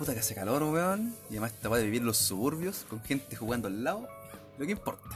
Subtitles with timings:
[0.00, 1.14] Puta que hace calor, weón.
[1.28, 4.08] Y además esta weá de vivir en los suburbios con gente jugando al lado.
[4.56, 5.06] Lo que importa.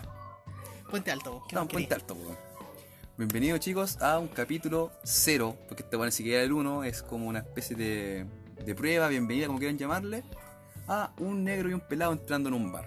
[0.90, 2.36] Puente Alto, vos, ¿qué No, un puente alto, weón.
[3.16, 7.26] Bienvenidos chicos a un capítulo cero, porque este weón ni siquiera el 1, es como
[7.28, 8.26] una especie de,
[8.62, 10.22] de prueba, bienvenida, como quieran llamarle,
[10.86, 12.84] a un negro y un pelado entrando en un bar.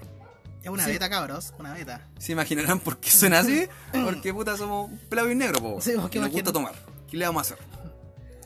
[0.61, 0.91] Es una Sí.
[0.91, 2.07] beta, cabros, una beta.
[2.19, 3.67] ¿Se imaginarán por qué suena así?
[4.05, 5.81] Porque puta somos un pelado y un negro, po.
[5.81, 6.75] Sí, ¿qué y nos gusta tomar.
[7.09, 7.76] ¿Qué le vamos a hacer?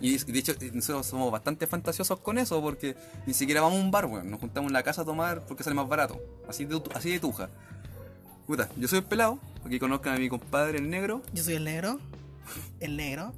[0.02, 2.96] Y de hecho, nosotros somos bastante fantasiosos con eso porque
[3.28, 4.30] ni siquiera vamos a un bar, weón.
[4.32, 6.20] Nos juntamos en la casa a tomar porque sale más barato.
[6.50, 7.50] Así de, así de tuja.
[8.48, 11.22] Puta, yo soy el pelado, aquí conozcan a mi compadre el negro.
[11.34, 12.00] Yo soy el negro.
[12.80, 13.34] El negro.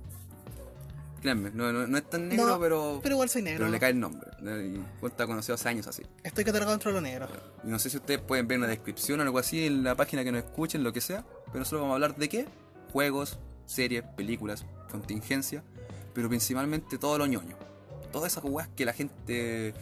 [1.21, 3.59] Créanme, no, no, no es tan negro, No, pero, Pero igual soy negro.
[3.59, 4.29] pero le cae el nombre.
[4.41, 6.03] Y cuenta conocido hace años así.
[6.23, 7.27] Estoy catalogado dentro de lo negro.
[7.63, 10.23] Y no sé si ustedes pueden ver una descripción o algo así en la página
[10.23, 11.25] que nos escuchen, lo que sea.
[11.47, 12.45] Pero nosotros vamos a hablar de qué?
[12.91, 15.63] Juegos, series, películas, contingencia.
[16.13, 17.57] Pero principalmente todo lo ñoño.
[18.11, 19.73] Todas esas weas que la gente.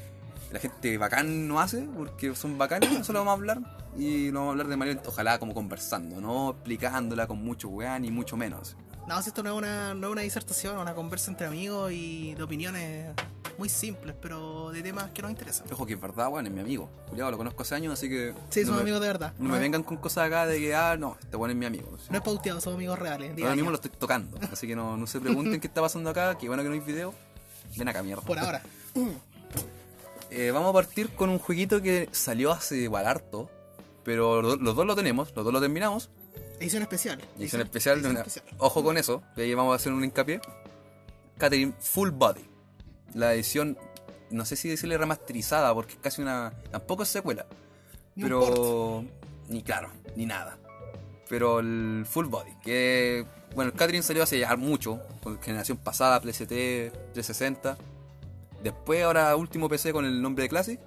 [0.51, 3.77] La gente bacán no hace, porque son bacanas, eso lo vamos a hablar.
[3.97, 7.97] Y lo vamos a hablar de manera, ojalá como conversando, no explicándola con mucho weá
[7.99, 8.75] ni mucho menos.
[9.07, 12.33] No, si esto no es una, no es una disertación, una conversa entre amigos y
[12.35, 13.13] de opiniones
[13.57, 15.67] muy simples, pero de temas que nos interesan.
[15.71, 16.89] Ojo que es verdad, weón, es mi amigo.
[17.09, 18.33] Juliado lo conozco hace años, así que.
[18.49, 19.33] Sí, no somos me- amigos de verdad.
[19.37, 21.65] No me es- vengan con cosas acá de que, ah, no, este weón es mi
[21.65, 21.89] amigo.
[22.09, 23.33] No es pauteado, somos amigos reales.
[23.41, 26.37] Ahora mismo lo estoy tocando, así que no, no se pregunten qué está pasando acá,
[26.37, 27.13] que bueno que no hay video.
[27.77, 28.21] Ven acá, mierda.
[28.23, 28.61] Por ahora.
[30.33, 33.49] Eh, vamos a partir con un jueguito que salió hace igual harto,
[34.05, 36.09] pero los dos lo tenemos, los dos lo terminamos.
[36.61, 37.19] Edición especial.
[37.37, 38.45] Edición especial, edición una- especial.
[38.59, 40.39] ojo con eso, que ahí vamos a hacer un hincapié.
[41.37, 42.45] Catherine Full Body.
[43.13, 43.77] La edición,
[44.29, 46.53] no sé si decirle remasterizada, porque es casi una.
[46.71, 47.45] Tampoco es secuela.
[48.15, 49.03] Pero.
[49.49, 50.57] Ni claro, ni nada.
[51.27, 53.25] Pero el Full Body, que.
[53.55, 57.77] Bueno, el Catherine salió hace ya mucho, con generación pasada, PlayStation 360.
[58.63, 60.79] Después, ahora último PC con el nombre de Classic.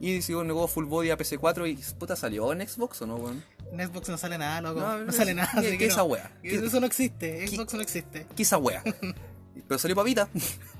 [0.00, 3.44] Y siguió luego Full Body a PC4 y puta salió en Xbox o no, weón.
[3.72, 4.80] En Xbox no sale nada, loco.
[4.80, 5.50] No, No, no, sale ¿qué- nada.
[5.54, 6.04] qué así que esa no.
[6.04, 6.30] wea?
[6.42, 7.48] ¿Qué- Eso no existe.
[7.48, 8.26] Xbox no existe.
[8.36, 8.82] ¿Qué esa wea?
[9.68, 10.28] Pero salió para Vita.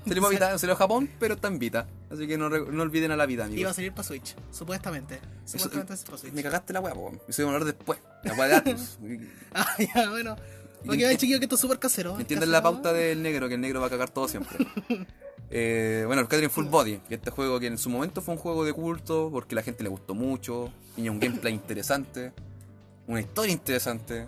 [0.07, 1.87] Salió para Vita, salió a Japón, pero está en Vita.
[2.11, 3.61] Así que no, no olviden a la vida, amigos.
[3.61, 5.19] Iba a salir para Switch, supuestamente.
[5.45, 6.33] Supuestamente es para Switch.
[6.33, 7.11] Me cagaste la wea, po.
[7.27, 7.99] Eso iba a hablar después.
[8.23, 8.97] La wea de Atlus.
[9.53, 10.35] Ah, ya, bueno.
[10.85, 12.19] Porque vean, chiquillos, que esto es súper casero.
[12.19, 14.57] Entienden la pauta del negro, que el negro va a cagar todo siempre.
[15.55, 18.39] Eh, bueno, el Catherine Full Body, que este juego que en su momento fue un
[18.39, 22.31] juego de culto, porque la gente le gustó mucho, tenía un gameplay interesante,
[23.07, 24.27] una historia interesante,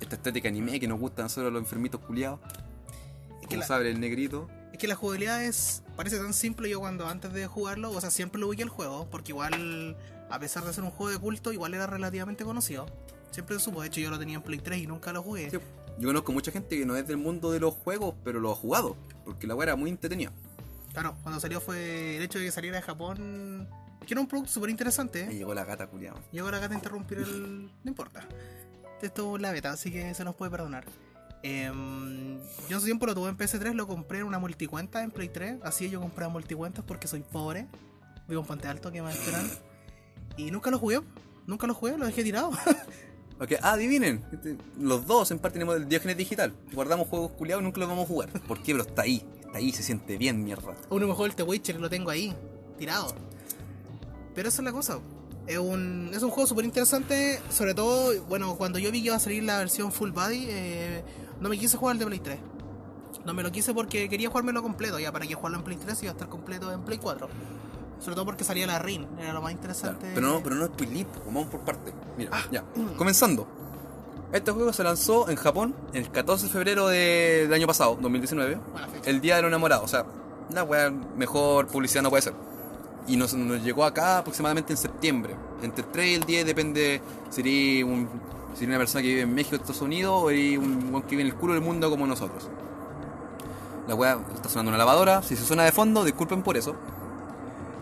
[0.00, 2.40] esta estética anime que nos gusta a nosotros los enfermitos culiados,
[3.40, 4.48] Es que, como la, sabe el negrito.
[4.72, 6.68] es que la jugabilidad es parece tan simple.
[6.70, 9.06] Yo, cuando antes de jugarlo, o sea, siempre lo ubiqué el juego.
[9.10, 9.96] Porque igual,
[10.30, 12.86] a pesar de ser un juego de culto, igual era relativamente conocido.
[13.30, 13.82] Siempre lo supo.
[13.82, 15.50] De hecho, yo lo tenía en Play 3 y nunca lo jugué.
[15.50, 15.58] Sí,
[15.98, 18.54] Yo conozco mucha gente que no es del mundo de los juegos, pero lo ha
[18.54, 20.32] jugado, porque la wea era muy entretenida.
[20.92, 23.68] Claro, cuando salió fue el hecho de que saliera de Japón.
[24.10, 25.24] Que era un producto súper interesante.
[25.24, 25.36] Me ¿eh?
[25.36, 26.20] llegó la gata culiada.
[26.32, 27.66] Llegó acá a interrumpir el.
[27.66, 28.26] No importa.
[29.00, 30.84] Esto es la beta, así que se nos puede perdonar.
[31.44, 35.12] Em, yo en su tiempo lo tuve en PS3, lo compré en una multicuenta en
[35.12, 35.58] Play 3.
[35.62, 37.68] Así yo compraba multicuentas porque soy pobre.
[38.26, 39.48] Vivo en Puente Alto, que más esperan.
[40.36, 41.00] Y nunca lo jugué.
[41.46, 42.50] Nunca lo jugué, lo dejé tirado.
[43.42, 44.22] Ok, ah, adivinen,
[44.78, 46.52] los dos en parte tenemos el Diógenes digital.
[46.74, 48.28] Guardamos juegos culiados y nunca los vamos a jugar.
[48.46, 48.72] ¿Por qué?
[48.72, 50.74] Pero está ahí, está ahí, se siente bien, mierda.
[50.90, 52.34] Uno mejor el The Witcher, lo tengo ahí,
[52.76, 53.14] tirado.
[54.34, 54.98] Pero esa es la cosa.
[55.46, 57.40] Es un, es un juego súper interesante.
[57.50, 61.04] Sobre todo, bueno, cuando yo vi que iba a salir la versión Full Body, eh,
[61.40, 62.38] no me quise jugar el de Play 3.
[63.24, 64.98] No me lo quise porque quería jugármelo completo.
[64.98, 67.28] Ya para que jugarlo en Play 3 iba a estar completo en Play 4.
[67.98, 70.10] Sobre todo porque salía la RIN, era lo más Claro, interesante.
[70.14, 71.92] pero no, pero no es spoiler, vamos por parte.
[72.16, 72.44] Mira, Ah.
[72.50, 72.64] ya.
[72.96, 73.46] Comenzando.
[74.32, 78.54] Este juego se lanzó en Japón el 14 de febrero de- del año pasado, 2019.
[78.72, 79.10] Buena fecha.
[79.10, 79.84] El día de los enamorados.
[79.84, 80.06] O sea,
[80.54, 82.32] la weá mejor publicidad no puede ser.
[83.06, 85.34] Y nos, llegó acá aproximadamente en septiembre.
[85.62, 87.00] Entre el 3 y el 10 depende
[87.30, 88.08] si eres un,
[88.60, 91.34] una persona que vive en México, Estados Unidos, o un weón que vive en el
[91.34, 92.48] culo del mundo como nosotros.
[93.88, 95.22] La weá está sonando una lavadora.
[95.22, 96.76] Si se suena de fondo, disculpen por eso.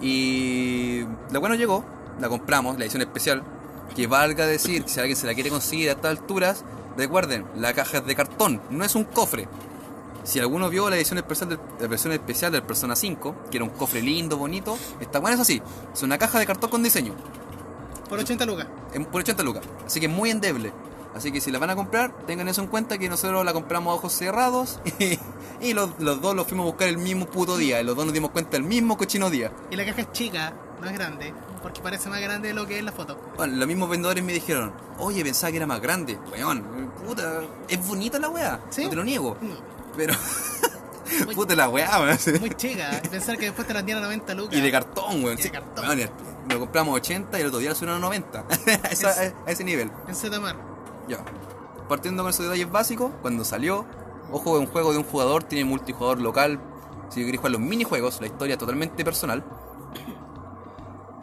[0.01, 1.85] Y la weá nos llegó,
[2.21, 3.43] la compramos, la edición especial.
[3.95, 6.65] Que valga decir, si alguien se la quiere conseguir a estas alturas,
[6.97, 9.49] recuerden, la caja es de cartón, no es un cofre.
[10.29, 13.65] Si alguno vio la edición especial del, la versión especial del Persona 5, que era
[13.65, 17.15] un cofre lindo, bonito, está bueno, eso sí, es una caja de cartón con diseño,
[18.11, 18.67] Por 80 lucas.
[18.93, 20.71] en- por 80 lucas, así que es muy endeble.
[21.15, 23.91] Así que si la van a comprar, tengan eso en cuenta que nosotros la compramos
[23.91, 25.19] a ojos cerrados y,
[25.67, 28.05] y los, los dos los fuimos a buscar el mismo puto día, y los dos
[28.05, 29.51] nos dimos cuenta el mismo cochino día.
[29.71, 30.53] Y la caja es chica,
[30.83, 31.33] no es grande.
[31.63, 33.19] Porque parece más grande de lo que es la foto.
[33.37, 36.19] Bueno, los mismos vendedores me dijeron, oye, pensaba que era más grande.
[36.31, 36.63] Weón,
[37.05, 38.85] puta, es bonita la weá, ¿Sí?
[38.85, 39.37] no te lo niego.
[39.41, 39.78] No.
[39.99, 40.15] Pero,
[41.27, 42.17] Muy- Puta la weá, weón.
[42.41, 43.03] Muy chica.
[43.11, 44.57] Pensar que después te la vendían a 90 lucas.
[44.57, 45.37] Y de cartón, weón.
[45.37, 45.87] De cartón.
[45.89, 46.11] Weón,
[46.49, 48.39] lo compramos 80 y el otro día lo subieron a 90.
[48.85, 49.91] a, esa- a ese nivel.
[50.07, 50.57] En Zetamar.
[51.09, 51.19] Ya.
[51.89, 53.85] Partiendo con esos detalles básicos, cuando salió,
[54.31, 56.61] ojo, es un juego de un jugador, tiene multijugador local.
[57.09, 59.43] Si queréis jugar los minijuegos, la historia es totalmente personal.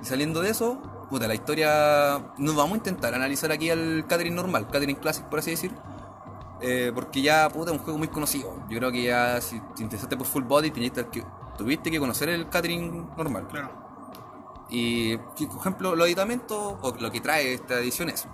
[0.01, 2.33] Y saliendo de eso, puta, la historia.
[2.37, 5.71] Nos vamos a intentar analizar aquí al Catherine normal, Catherine Classic, por así decir.
[6.67, 8.55] Eh, porque ya, puta, es un juego muy conocido.
[8.67, 11.23] Yo creo que ya, si te interesaste por Full Body, tenías que,
[11.59, 13.47] tuviste que conocer el Catherine normal.
[13.47, 13.69] Claro.
[14.69, 18.27] Y, por ejemplo, los aditamentos, o lo que trae esta edición es.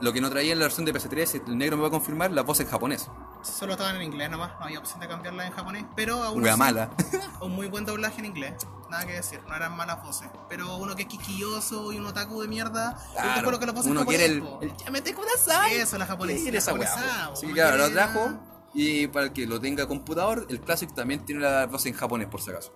[0.00, 2.32] Lo que no traía en la versión de PS3, el negro me va a confirmar,
[2.32, 3.10] la voz en japonés.
[3.44, 4.52] Solo estaban en inglés nomás.
[4.58, 5.84] No había opción de cambiarla en japonés.
[5.94, 6.90] Pero aún Wea así, mala.
[7.40, 8.54] Un muy buen doblaje en inglés.
[8.90, 9.40] Nada que decir.
[9.46, 10.28] No eran malas voces.
[10.48, 12.96] Pero uno que es quisquilloso y un otaku de mierda.
[13.12, 15.74] Claro, creo que las voces uno quiere el, el Kudasai.
[15.74, 16.50] Eso, la japonesa.
[16.50, 17.36] La po.
[17.36, 18.32] Sí, Uno claro, lo trajo.
[18.74, 22.26] Y para el que lo tenga computador, el Classic también tiene la voz en japonés,
[22.26, 22.72] por si acaso.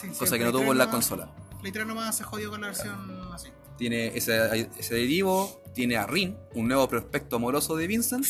[0.00, 1.28] Sí, Cosa que no tuvo 3 en la consola.
[1.62, 3.48] 3 nomás se jodió con la versión así.
[3.76, 8.24] Tiene ese, ese aditivo, tiene a Rin, un nuevo prospecto amoroso de Vincent.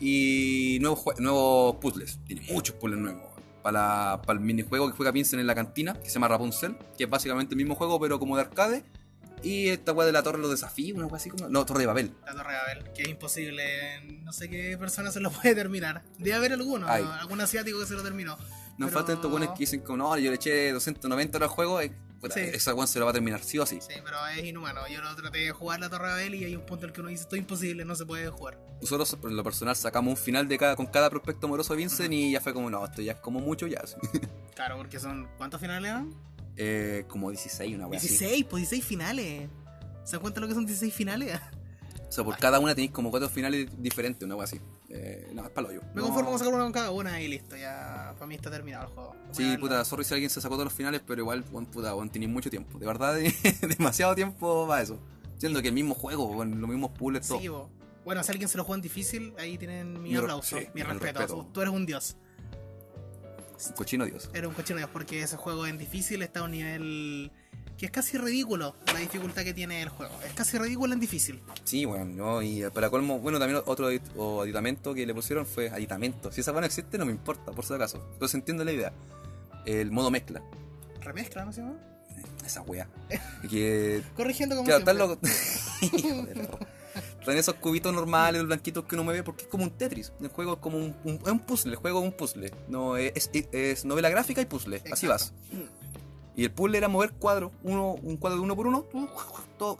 [0.00, 2.18] Y nuevos, nuevos puzzles.
[2.26, 3.22] Tiene muchos puzzles nuevos.
[3.62, 7.04] Para, para el minijuego que juega Vincent en la cantina, que se llama Rapunzel, que
[7.04, 8.84] es básicamente el mismo juego, pero como de arcade.
[9.42, 11.48] Y esta weá de la torre de los desafíos, una weá así como.
[11.48, 12.12] No, Torre de Babel.
[12.24, 14.00] La Torre de Babel, que es imposible.
[14.22, 16.02] No sé qué persona se lo puede terminar.
[16.18, 17.04] Debe haber alguno, Ay.
[17.20, 18.36] algún asiático que se lo terminó.
[18.78, 21.54] Nos Pero- faltan estos buenos que dicen como, no, yo le eché 290 horas al
[21.54, 21.90] juego, y,
[22.20, 22.40] puta, Sí.
[22.40, 23.78] esa weón se lo va a terminar sí o sí.
[23.80, 24.80] Sí, pero es inhumano.
[24.88, 26.94] Yo lo traté de jugar la Torre de Babel y hay un punto en el
[26.94, 28.58] que uno dice esto es imposible, no se puede jugar.
[28.80, 32.12] Nosotros, en lo personal, sacamos un final de cada, con cada prospecto amoroso de Vincent
[32.12, 33.82] y ya fue como, no, esto ya es como mucho ya.
[34.54, 35.28] Claro, porque son.
[35.36, 36.14] ¿Cuántos finales eran?
[36.56, 38.08] Eh, como 16, una weá así.
[38.08, 39.48] 16, pues 16 finales.
[40.04, 41.38] ¿Se dan cuenta lo que son 16 finales?
[42.08, 44.60] O sea, por cada una tenéis como cuatro finales diferentes, una weá así.
[44.88, 45.80] Eh, no, es palo yo.
[45.94, 46.04] Me No.
[46.04, 47.56] conformo con sacar una con cada una y listo.
[47.56, 49.16] Ya, para mí está terminado el juego.
[49.26, 51.94] Voy Sí, puta, sorry si alguien se sacó todos los finales, pero igual, weón, puta,
[51.94, 52.78] weón, tenéis mucho tiempo.
[52.78, 53.16] De verdad,
[53.78, 54.98] demasiado tiempo para eso.
[55.38, 57.40] Siendo que el mismo juego, weón, los mismos puzzles, todo.
[57.40, 57.68] Sí, bo.
[58.04, 61.18] Bueno, si alguien se lo juega en difícil, ahí tienen mi, aplauso, sí, mi respeto.
[61.18, 61.46] respeto.
[61.52, 62.16] Tú eres un dios.
[63.68, 64.30] Un cochino Dios.
[64.34, 67.32] Eres un cochino dios porque ese juego en difícil está a un nivel
[67.78, 70.12] que es casi ridículo la dificultad que tiene el juego.
[70.26, 71.40] Es casi ridículo en difícil.
[71.64, 72.42] Sí, bueno, ¿no?
[72.42, 76.32] y para colmo, bueno, también otro adit- o aditamento que le pusieron fue aditamento.
[76.32, 78.06] Si esa bueno existe, no me importa, por si acaso.
[78.14, 78.92] Entonces entiendo la idea.
[79.66, 80.42] El modo mezcla.
[81.00, 81.74] Remezcla, ¿no se llama?
[82.44, 82.88] Esa wea.
[83.50, 84.02] que.
[84.16, 85.18] Corrigiendo como Claro, están los.
[87.20, 90.12] Están esos cubitos normales, los blanquitos que uno mueve, porque es como un Tetris.
[90.20, 92.52] El juego es como un, un- es un puzzle, el juego es un puzzle.
[92.68, 94.80] No, es, es- es novela gráfica y puzzle.
[94.90, 95.32] Así vas.
[96.36, 98.82] Y el puzzle era mover cuadros, uno, un cuadro de uno por uno,
[99.58, 99.78] todo,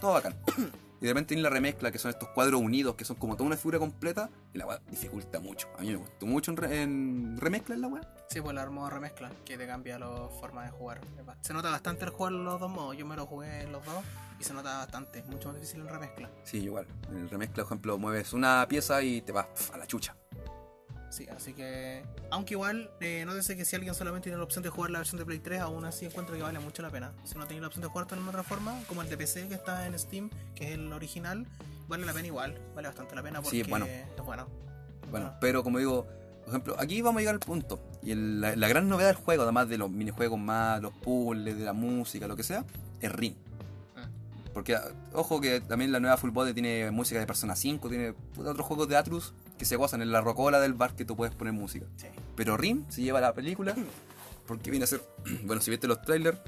[0.00, 0.34] todo bacán.
[1.02, 3.46] Y de repente tiene la remezcla, que son estos cuadros unidos, que son como toda
[3.46, 5.66] una figura completa, y la weá dificulta mucho.
[5.78, 8.02] A mí me gustó mucho en, re- en remezcla en la weá.
[8.28, 11.00] Sí, pues el modo remezcla, que te cambia la forma de jugar.
[11.40, 12.98] Se nota bastante el jugar los dos modos.
[12.98, 13.94] Yo me lo jugué en los dos
[14.38, 15.22] y se nota bastante.
[15.22, 16.30] Mucho más difícil en remezcla.
[16.44, 16.86] Sí, igual.
[17.08, 20.14] En el remezcla, por ejemplo, mueves una pieza y te vas a la chucha.
[21.10, 22.02] Sí, así que.
[22.30, 25.18] Aunque igual, eh, nótese que si alguien solamente tiene la opción de jugar la versión
[25.18, 27.12] de Play 3, aún así encuentro que vale mucho la pena.
[27.24, 29.54] Si no tiene la opción de jugar en otra forma, como el de PC que
[29.54, 31.46] está en Steam, que es el original,
[31.88, 32.56] vale la pena igual.
[32.76, 33.86] Vale bastante la pena porque Sí, bueno.
[33.86, 34.46] es bueno.
[35.10, 36.06] Bueno, pero como digo,
[36.44, 37.80] por ejemplo, aquí vamos a llegar al punto.
[38.04, 41.58] Y el- la, la gran novedad del juego, además de los minijuegos más, los puzzles,
[41.58, 42.64] de la música, lo que sea,
[43.00, 43.34] es Ring.
[43.96, 44.08] Ah.
[44.54, 44.76] Porque,
[45.12, 48.88] ojo que también la nueva Full Body tiene música de Persona 5, tiene otros juegos
[48.88, 51.84] de Atlus que se gozan en la rocola del bar que tú puedes poner música.
[51.98, 52.06] Sí.
[52.34, 53.74] Pero Rim se lleva la película
[54.46, 55.02] porque viene a ser.
[55.44, 56.38] Bueno, si viste los trailers,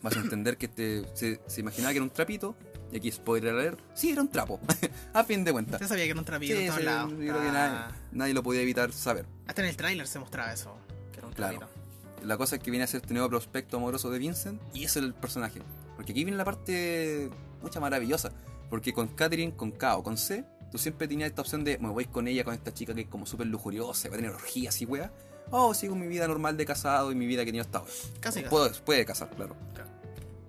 [0.00, 2.54] vas a entender que este, se, se imaginaba que era un trapito.
[2.92, 4.60] Y aquí, spoiler alert, sí, era un trapo.
[5.12, 5.74] a fin de cuentas.
[5.74, 7.10] Usted sabía que era un trapillo Sí, en todos sí, lados.
[7.10, 9.26] yo creo que Ah, nadie, nadie lo podía evitar saber.
[9.48, 10.76] Hasta en el tráiler se mostraba eso.
[11.12, 11.58] Que era un Claro.
[11.58, 11.80] trapito.
[12.24, 14.94] La cosa es que viene a ser este nuevo prospecto amoroso de Vincent y es
[14.96, 15.60] el personaje.
[15.96, 17.28] Porque aquí viene la parte
[17.60, 18.30] mucha maravillosa.
[18.70, 21.88] Porque con Catherine, con K o con C, tú siempre tenías esta opción de me
[21.88, 24.80] voy con ella, con esta chica que es como súper lujuriosa, va a tener orgías
[24.82, 25.12] y wea.
[25.50, 27.90] O sigo mi vida normal de casado y mi vida que he tenido hasta ahora.
[28.20, 28.42] Casi.
[28.42, 29.56] Puedo, puede casar, claro.
[29.74, 29.90] Claro.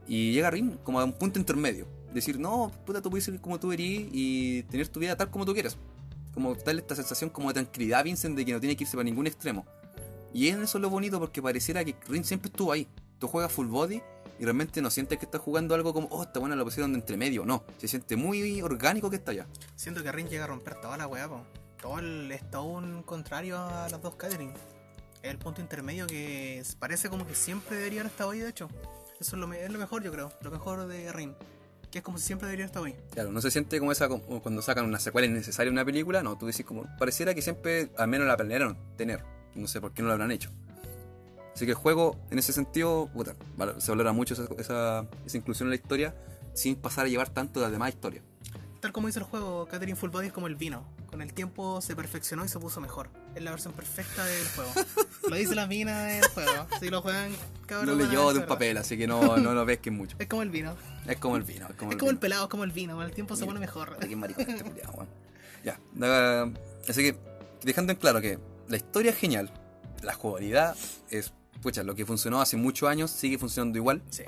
[0.08, 1.88] Y llega Rin como a un punto intermedio.
[2.14, 5.46] Decir, no, puta, tú puedes ser como tú eres y tener tu vida tal como
[5.46, 5.78] tú quieres.
[6.34, 8.96] Como darle esta sensación como de tranquilidad a Vincent de que no tiene que irse
[8.96, 9.66] para ningún extremo.
[10.34, 12.88] Y en eso es lo bonito porque pareciera que Rin siempre estuvo ahí.
[13.20, 14.02] Tú juegas full body
[14.40, 17.00] y realmente no sientes que estás jugando algo como, oh, esta buena lo pusieron de
[17.00, 17.46] entre medio.
[17.46, 19.48] No, se siente muy orgánico que está allá.
[19.76, 21.42] Siento que Rin llega a romper toda la weá, po.
[21.82, 24.54] Todo el, es todo un contrario a las dos Catherine.
[25.22, 28.70] Es el punto intermedio que parece como que siempre debería haber estado ahí, de hecho.
[29.20, 30.32] Eso es lo, es lo mejor, yo creo.
[30.42, 31.36] Lo mejor de Rin.
[31.92, 32.96] Que es como si siempre debería estado ahí.
[33.12, 36.22] Claro, no se siente como esa como cuando sacan una secuela innecesaria en una película.
[36.22, 39.24] No, tú decís como, pareciera que siempre al menos la planearon tener.
[39.56, 40.52] no sé por qué no lo habrán hecho.
[41.58, 43.34] Así que el juego, en ese sentido, puta,
[43.80, 46.14] se valora mucho esa, esa, esa inclusión en la historia
[46.54, 48.22] sin pasar a llevar tanto de la demás historia.
[48.80, 50.86] Tal como dice el juego, Catherine Full Body es como el vino.
[51.10, 53.10] Con el tiempo se perfeccionó y se puso mejor.
[53.34, 54.72] Es la versión perfecta del juego.
[55.30, 56.68] lo dice la mina del juego.
[56.80, 57.32] Si lo juegan,
[57.66, 58.00] cabrón.
[58.02, 60.16] A leyó de que un papel, así que no, no lo pesquen mucho.
[60.16, 60.22] verdad.
[60.22, 60.76] Es como el vino.
[61.08, 61.68] Es como el vino.
[61.68, 62.20] Es como Es el, como el vino.
[62.20, 62.94] pelado, es como el vino.
[62.94, 63.54] Con el tiempo se Mira.
[63.54, 63.98] pone mejor.
[63.98, 64.84] Qué maricón este.
[65.64, 65.80] Ya.
[66.88, 67.18] Así que,
[67.64, 68.38] dejando en claro que
[68.68, 69.52] la historia es genial,
[70.04, 70.76] la jugabilidad
[71.10, 74.02] es, pucha, lo que funcionó hace muchos años sigue funcionando igual.
[74.10, 74.24] Sí.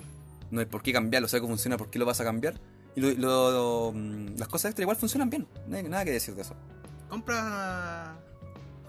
[0.52, 2.56] No hay por qué cambiarlo, o sea, cómo funciona, por qué lo vas a cambiar.
[2.96, 5.48] Y lo- lo- lo, mm, las cosas extra igual funcionan bien.
[5.68, 6.56] No hay nada que decir de eso.
[7.08, 8.16] Compra.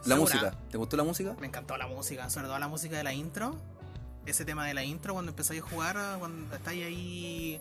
[0.06, 0.20] La Segura.
[0.20, 1.37] música, ¿te gustó la música?
[1.40, 3.56] Me encantó la música, sobre todo la música de la intro.
[4.25, 7.61] Ese tema de la intro, cuando empezáis a jugar, cuando estáis ahí,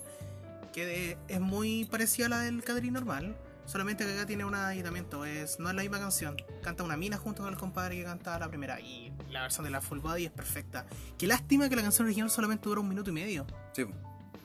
[0.74, 3.36] que es muy parecida a la del Catherine normal.
[3.70, 6.36] Solamente que acá tiene un aditamento, es, no es la misma canción.
[6.64, 8.80] Canta una mina junto con el compadre que cantaba la primera.
[8.82, 10.88] Y la versión de la Full Body es perfecta.
[11.20, 13.46] Qué lástima que la canción original solamente dura un minuto y medio.
[13.74, 13.86] Sí.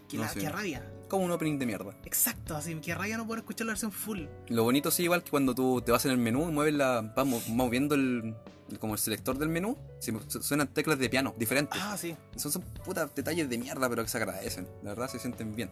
[0.08, 0.40] Qué, No, la- sí.
[0.40, 0.90] qué rabia.
[1.08, 1.96] Como un opening de mierda.
[2.04, 4.24] Exacto, así que rabia no poder escuchar la versión full.
[4.48, 7.00] Lo bonito sí, igual que cuando tú te vas en el menú y mueves la.
[7.00, 8.34] vas mo- moviendo el.
[8.78, 11.80] como el selector del menú, su- suenan teclas de piano diferentes.
[11.82, 12.14] Ah, sí.
[12.36, 14.66] Son, son putas detalles de mierda, pero que se agradecen.
[14.82, 15.70] La verdad se sienten bien.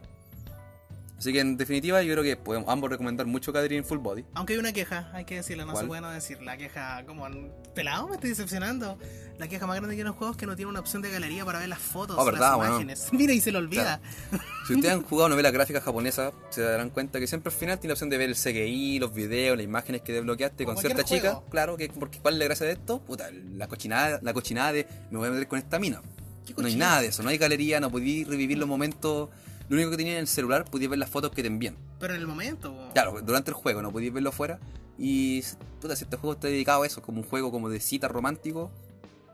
[1.22, 4.24] Así que en definitiva, yo creo que podemos ambos recomendar mucho Catherine Full Body.
[4.34, 5.84] Aunque hay una queja, hay que decirla, no ¿Cuál?
[5.84, 6.42] se puede no decir.
[6.42, 7.28] La queja, como
[7.76, 8.98] pelado, me estoy decepcionando.
[9.38, 11.12] La queja más grande que tiene el juego es que no tiene una opción de
[11.12, 13.08] galería para ver las fotos, Oh, verdad, las imágenes.
[13.12, 14.00] Mira, y se lo olvida.
[14.66, 17.90] Si ustedes han jugado novelas gráficas japonesas, se darán cuenta que siempre al final tiene
[17.90, 21.40] la opción de ver el CGI, los videos, las imágenes que desbloqueaste con cierta chica.
[21.50, 23.00] Claro, que porque ¿cuál es la gracia de esto?
[23.00, 26.02] Puta, la cochinada, la cochinada de me voy a meter con esta mina.
[26.44, 29.30] ¿Qué No hay nada de eso, no hay galería, no podí revivir los momentos.
[29.72, 31.78] Lo único que tenía en el celular, podías ver las fotos que te envían.
[31.98, 32.76] Pero en el momento.
[32.92, 34.58] Claro, durante el juego, no podías verlo afuera.
[34.98, 35.42] Y,
[35.80, 38.70] puta, si este juego está dedicado a eso, como un juego como de cita romántico,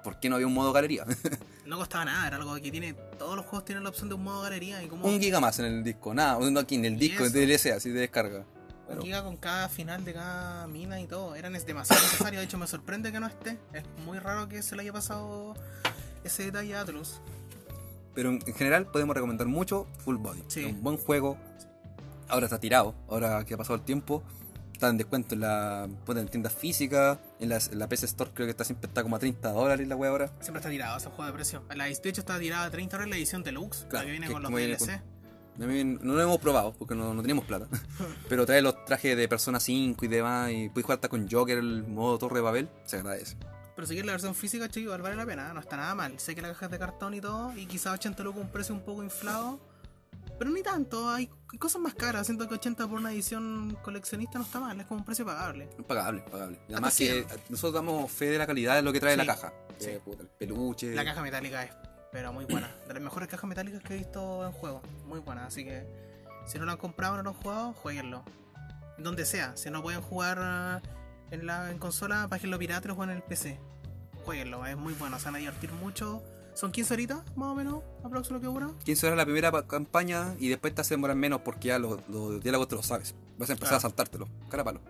[0.04, 1.04] ¿por qué no había un modo galería?
[1.66, 2.92] no costaba nada, era algo que tiene.
[3.18, 5.59] Todos los juegos tienen la opción de un modo galería y como un giga más
[5.59, 7.33] en el disco, nada, no aquí en el disco, en.
[7.33, 8.38] DLC, así de descarga.
[8.38, 8.45] un
[8.87, 11.35] Pero- giga con cada final de cada mina y todo.
[11.35, 13.59] Era ne- demasiado necesario, de hecho me sorprende que no esté.
[13.73, 15.54] Es muy raro que se le haya pasado
[16.23, 17.21] ese detalle a Atlus.
[18.19, 20.43] Pero en en general podemos recomendar mucho Full Body.
[20.49, 20.65] Sí.
[20.65, 21.39] Es un buen juego.
[22.27, 24.25] Ahora está tirado, ahora que ha pasado el tiempo.
[24.73, 27.21] Está en descuento en la puta, en tiendas físicas.
[27.39, 29.87] En, las- en la PC Store creo que está siempre está como a 30 dólares
[29.87, 30.33] la wea ahora.
[30.41, 31.63] Siempre está tirado ese juego de precio.
[31.77, 34.27] La, de hecho está tirada a 30 horas la edición deluxe, la Claro, que viene
[34.27, 35.01] que con los DLC.
[35.61, 37.69] A mí no lo hemos probado porque no, no teníamos plata.
[38.29, 40.51] Pero trae los trajes de Persona 5 y demás.
[40.51, 42.69] Y puedes jugar hasta con Joker, el modo Torre de Babel.
[42.85, 43.37] Se agradece.
[43.78, 46.18] Pero si la versión física, chico, igual vale la pena, no está nada mal.
[46.18, 48.75] Sé que la caja es de cartón y todo, y quizás 80 lucas un precio
[48.75, 49.61] un poco inflado.
[50.37, 51.30] Pero ni tanto, hay
[51.61, 52.26] cosas más caras.
[52.26, 55.68] Siento que 80 por una edición coleccionista no está mal, es como un precio pagable.
[55.87, 56.58] Pagable, pagable.
[56.68, 59.52] Además que nosotros damos fe de la calidad de lo que trae Sí, la caja.
[59.78, 59.90] sí.
[59.90, 60.92] Eh, puta, el peluche.
[60.97, 61.70] La caja metálica es,
[62.11, 62.68] pero muy buena.
[62.88, 64.82] De las mejores cajas metálicas que he visto en juego.
[65.06, 65.87] Muy buena, así que
[66.49, 68.25] si no lo han comprado o no lo han jugado, jueguenlo.
[68.99, 70.88] Donde sea, si no pueden jugar eh,
[71.30, 73.58] en la en consola, bájenlo pirata o en el PC.
[74.25, 76.23] Jueguenlo, es muy bueno, se van a divertir mucho.
[76.54, 78.85] Son 15 horitas, más o menos, aproximadamente lo que dura.
[78.85, 82.00] 15 horas la primera pa- campaña y después te hacen demorar menos porque ya los,
[82.08, 83.14] los diálogos te los sabes.
[83.38, 83.76] Vas a empezar Claro.
[83.76, 84.28] a saltártelo.
[84.50, 84.80] Cara a palo.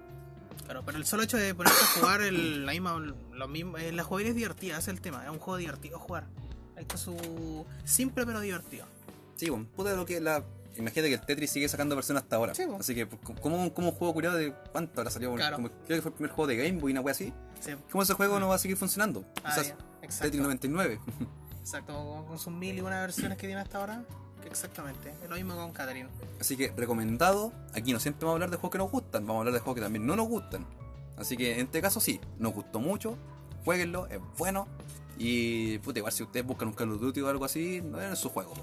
[0.64, 3.92] Claro, pero el solo hecho de ponerte a jugar el, la misma, lo mismo, eh,
[3.92, 6.26] la jugabilidad es divertida, ese es el tema, es un juego divertido jugar.
[6.76, 8.86] Ahí está su simple pero divertido.
[9.36, 10.42] Sí, bueno, puta lo que la.
[10.78, 12.54] Imagínate que el Tetris sigue sacando versiones hasta ahora.
[12.54, 12.76] Sí, po.
[12.80, 15.34] Así que, pues, como, como un juego curioso de cuánto habrá salido.
[15.34, 15.56] Claro.
[15.56, 17.32] Como- creo que fue el primer juego de Game Boy, una wea así.
[17.60, 17.72] Sí.
[17.90, 19.24] ¿Cómo ese juego no va a seguir funcionando?
[19.42, 19.54] Ah,
[20.00, 20.20] Quizás.
[20.20, 21.00] Tetris 99.
[21.60, 24.02] Exacto, con, sus mil y una versiones que tiene hasta ahora.
[24.46, 26.08] Exactamente, es lo mismo con Catherine.
[26.40, 27.52] Así que recomendado.
[27.74, 29.60] Aquí no siempre vamos a hablar de juegos que nos gustan, vamos a hablar de
[29.60, 30.64] juegos que también no nos gustan.
[31.18, 33.18] Así que en este caso sí, nos gustó mucho.
[33.64, 34.66] Jueguenlo, es bueno.
[35.18, 38.18] Y puta, igual si ustedes buscan un Call of Duty o algo así, no es
[38.18, 38.54] su juego,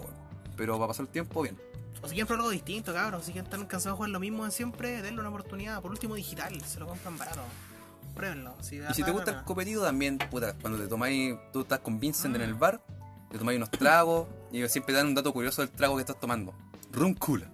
[0.55, 1.59] pero va a pasar el tiempo bien.
[2.05, 3.23] O si quieren probar algo distinto, cabrón.
[3.23, 5.81] Si quieren estar cansados de jugar lo mismo de siempre, denle una oportunidad.
[5.81, 7.41] Por último, digital, se lo compran barato.
[8.13, 8.55] Pruébenlo.
[8.61, 9.45] Si Y si te gusta el pena.
[9.45, 12.79] competido también, puta, cuando te tomáis, tú estás con Vincent en el bar,
[13.31, 16.53] te tomáis unos tragos y siempre dan un dato curioso del trago que estás tomando.
[16.91, 17.49] Rum Kula.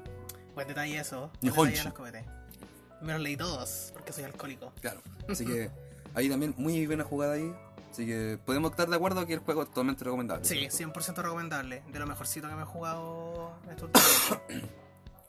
[0.53, 1.31] Buen detalle eso.
[1.41, 3.01] Buen detalle de los.
[3.01, 4.73] Me los leí todos, porque soy alcohólico.
[4.81, 5.01] Claro.
[5.29, 5.71] Así que
[6.13, 7.55] ahí también muy buena jugada ahí.
[7.91, 10.45] Así que podemos estar de acuerdo que el juego es totalmente recomendable.
[10.45, 10.99] Sí, ¿cierto?
[10.99, 11.83] 100% recomendable.
[11.91, 14.67] De lo mejorcito que me he jugado último tiempo.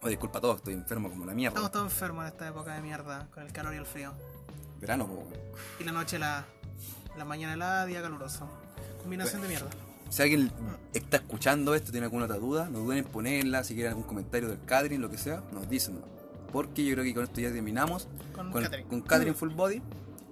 [0.01, 1.55] Oh, disculpa todo, estoy enfermo como la mierda.
[1.55, 4.13] Estamos todos enfermos en esta época de mierda, con el calor y el frío.
[4.81, 5.29] Verano, po.
[5.79, 6.45] Y la noche la,
[7.17, 8.49] la mañana helada, día caluroso.
[9.01, 9.69] Combinación de mierda.
[10.09, 10.51] Si alguien
[10.93, 14.49] está escuchando esto, tiene alguna otra duda, no duden en ponerla, si quieren algún comentario
[14.49, 16.01] del Catherine, lo que sea, nos dicen.
[16.53, 18.89] Porque yo creo que con esto ya terminamos Con con, Catherine.
[18.89, 19.83] con Catherine Full Body,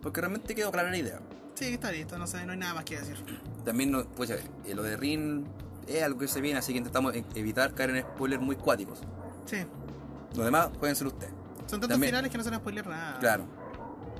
[0.02, 1.20] porque realmente quedó clara la idea.
[1.60, 3.16] Sí, está listo, no sé, no hay nada más que decir.
[3.66, 4.42] También, no, pues, eh,
[4.74, 5.44] lo de Rin
[5.86, 9.00] es algo que se viene, así que intentamos e- evitar caer en spoilers muy cuáticos.
[9.44, 9.58] Sí.
[10.34, 11.32] Los demás, ser ustedes.
[11.66, 13.18] Son tantos También- finales que no se van a spoiler nada.
[13.18, 13.44] Claro.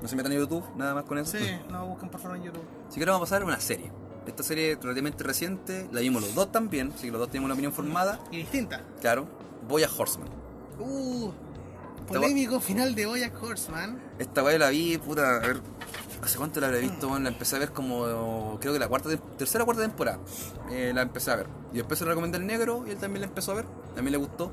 [0.03, 1.35] No se metan en YouTube, nada más con eso.
[1.35, 2.63] Sí, no busquen por favor en YouTube.
[2.87, 3.91] Así que vamos a pasar a una serie.
[4.27, 7.45] Esta serie es relativamente reciente, la vimos los dos también, así que los dos tenemos
[7.47, 8.19] una opinión formada.
[8.29, 8.81] Y distinta.
[9.01, 9.27] Claro,
[9.67, 10.27] Boya Horseman.
[10.79, 11.31] Uh,
[12.07, 13.99] polémico final de Boyack Horseman.
[14.19, 15.61] Esta weá la vi, puta, a ver,
[16.23, 17.17] ¿hace cuánto la habré visto?
[17.19, 20.19] la empecé a ver como, creo que la cuarta, tercera o cuarta temporada.
[20.71, 21.47] Eh, la empecé a ver.
[21.73, 23.65] Y después se la recomendé al negro y él también la empezó a ver.
[23.95, 24.51] También le gustó.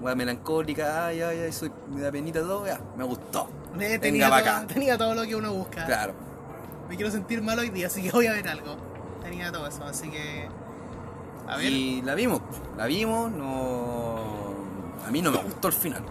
[0.00, 3.48] Melancólica, ay, ay, ay, soy, me da penita todo, ya, me gustó.
[3.74, 4.66] Venga tenía, pa' todo, acá.
[4.66, 5.84] tenía todo lo que uno busca.
[5.86, 6.14] Claro.
[6.88, 8.76] Me quiero sentir mal hoy día, así que voy a ver algo.
[9.22, 10.48] Tenía todo eso, así que.
[11.48, 11.66] A ver.
[11.66, 12.40] Y la vimos,
[12.76, 14.54] la vimos, no...
[15.06, 16.04] A mí no me gustó el final.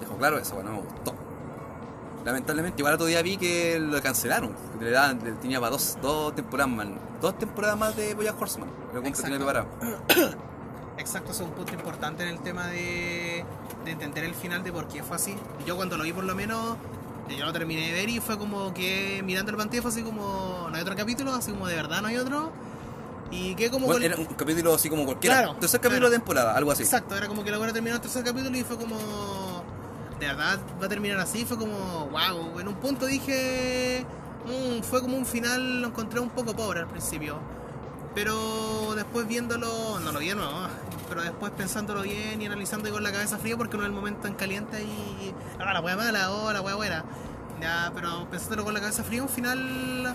[0.00, 1.14] Dejo claro eso, bueno, no me gustó.
[2.24, 4.52] Lamentablemente, igual otro día vi que lo cancelaron.
[4.80, 6.86] Le daban- le tenía para dos, dos temporadas más.
[7.20, 8.70] Dos temporadas más de Boya Horseman.
[8.94, 9.66] Lo que tenía preparado.
[10.96, 13.44] Exacto, eso es un punto importante en el tema de,
[13.84, 15.34] de entender el final de por qué fue así.
[15.66, 16.76] Yo cuando lo vi por lo menos,
[17.28, 20.68] yo lo terminé de ver y fue como que mirando el pantalla fue así como,
[20.70, 22.52] no hay otro capítulo, así como de verdad no hay otro.
[23.30, 23.86] Y que como...
[23.86, 25.38] Bueno, era un capítulo así como cualquiera.
[25.42, 26.10] Claro, Tercer capítulo claro.
[26.12, 26.84] de temporada, algo así.
[26.84, 28.96] Exacto, era como que logra terminar el tercer capítulo y fue como...
[30.20, 32.08] De verdad va a terminar así, fue como...
[32.08, 34.06] Wow, en un punto dije...
[34.46, 37.38] mm, fue como un final, lo encontré un poco pobre al principio.
[38.14, 40.68] Pero después viéndolo, no lo vi nuevo,
[41.08, 43.94] pero después pensándolo bien y analizando y con la cabeza fría porque no es el
[43.94, 45.34] momento en caliente y...
[45.58, 47.04] Ah, la wea mala, oh, la wea buena.
[47.60, 50.14] Ya, pero pensándolo con la cabeza fría, un final...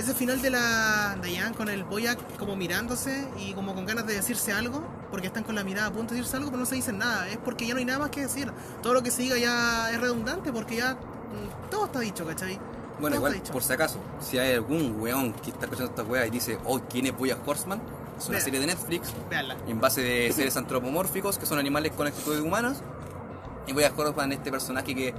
[0.00, 4.14] Ese final de la Diane con el Boyac como mirándose y como con ganas de
[4.14, 6.76] decirse algo, porque están con la mirada a punto de decirse algo, pero no se
[6.76, 7.28] dicen nada.
[7.28, 8.50] Es porque ya no hay nada más que decir.
[8.82, 12.58] Todo lo que se diga ya es redundante porque ya mm, todo está dicho, ¿cachai?
[12.98, 16.26] Bueno, Todo igual, por si acaso, si hay algún weón que está escuchando esta wea
[16.26, 17.82] y dice, oh, ¿quién es Boya Horseman?
[18.18, 19.58] Es una serie de Netflix Veanla.
[19.68, 22.80] en base de seres antropomórficos que son animales con actitudes humanas.
[23.66, 25.14] Y voy a Horseman, este personaje que,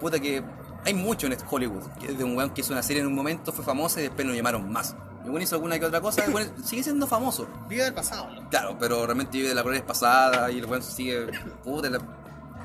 [0.00, 0.42] puta, que
[0.84, 1.82] hay mucho en Hollywood.
[2.00, 4.04] Que es de un weón que hizo una serie en un momento, fue famosa y
[4.04, 4.94] después lo llamaron más.
[5.24, 6.24] Y bueno, hizo alguna que otra cosa,
[6.64, 7.48] sigue siendo famoso.
[7.68, 8.28] Vida del pasado.
[8.30, 8.48] ¿no?
[8.50, 11.28] Claro, pero realmente vive de la gloria pasada y el weón sigue.
[11.64, 11.98] Puta, la-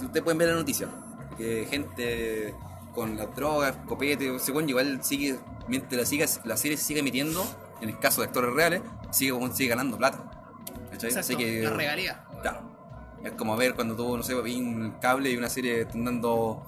[0.02, 0.88] ustedes pueden ver la noticia.
[1.38, 2.54] Que gente
[2.94, 7.00] con las drogas, copete, ese weón igual sigue, mientras la, siga, la serie se sigue
[7.00, 7.46] emitiendo,
[7.80, 10.20] en el caso de actores reales, sigue, weón sigue ganando plata.
[10.92, 11.16] ¿Cachai?
[11.16, 11.62] Así que.
[11.62, 12.26] la regalía.
[12.42, 12.62] Claro.
[13.24, 16.66] Es como ver cuando tú, no sé, vi un cable y una serie dando.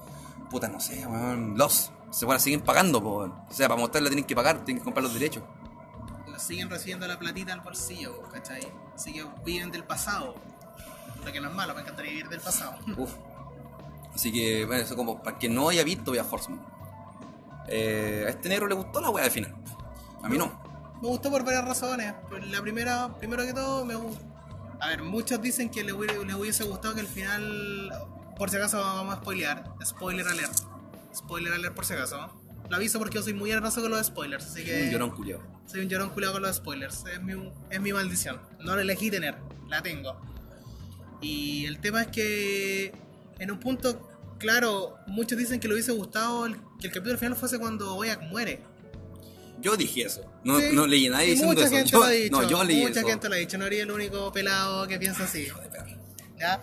[0.52, 1.58] Puta, no sé, weón.
[1.58, 1.92] Los.
[2.12, 3.32] Se van a siguen pagando, po, weón.
[3.50, 5.44] O sea, para mostrarla tienen que pagar, tienen que comprar los derechos.
[6.38, 8.68] Siguen recibiendo la platita al bolsillo, ¿cachai?
[8.94, 10.36] Así que viven del pasado.
[11.24, 12.78] Lo que no es malo, me encantaría vivir del pasado.
[12.98, 13.14] Uf.
[14.14, 16.60] Así que, bueno, eso como para quien no haya visto Via Horseman.
[17.68, 19.56] Eh, a este negro le gustó la weá de final.
[20.22, 20.52] A mí no.
[21.02, 22.14] Me gustó por varias razones.
[22.50, 24.22] La primera, primero que todo, me gustó.
[24.82, 27.92] A ver, muchos dicen que le hubiese gustado que el final.
[28.42, 29.64] Por si acaso vamos a spoilear.
[29.86, 30.52] Spoiler alert.
[31.16, 32.28] Spoiler alert por si acaso.
[32.72, 34.86] Lo aviso porque yo soy muy hermoso con los spoilers, así que.
[34.86, 35.44] Un llorón culiado.
[35.68, 37.04] Soy un llorón culiado con los spoilers.
[37.14, 37.34] Es mi,
[37.70, 38.42] es mi maldición.
[38.60, 39.36] No la elegí tener,
[39.70, 40.20] la tengo.
[41.22, 42.92] Y el tema es que
[43.38, 47.36] en un punto, claro, muchos dicen que le hubiese gustado el- que el capítulo final
[47.36, 48.64] fuese cuando Boyac muere.
[49.60, 50.26] Yo dije eso.
[50.44, 51.76] No, Sí, no leí nadie diciendo mucha eso.
[51.76, 52.42] gente Yo- lo ha dicho.
[52.42, 53.08] no, yo leí mucha eso.
[53.08, 53.60] gente lo ha dicho.
[53.60, 55.48] No haría el único pelado que piensa así.
[56.40, 56.60] ¿ya?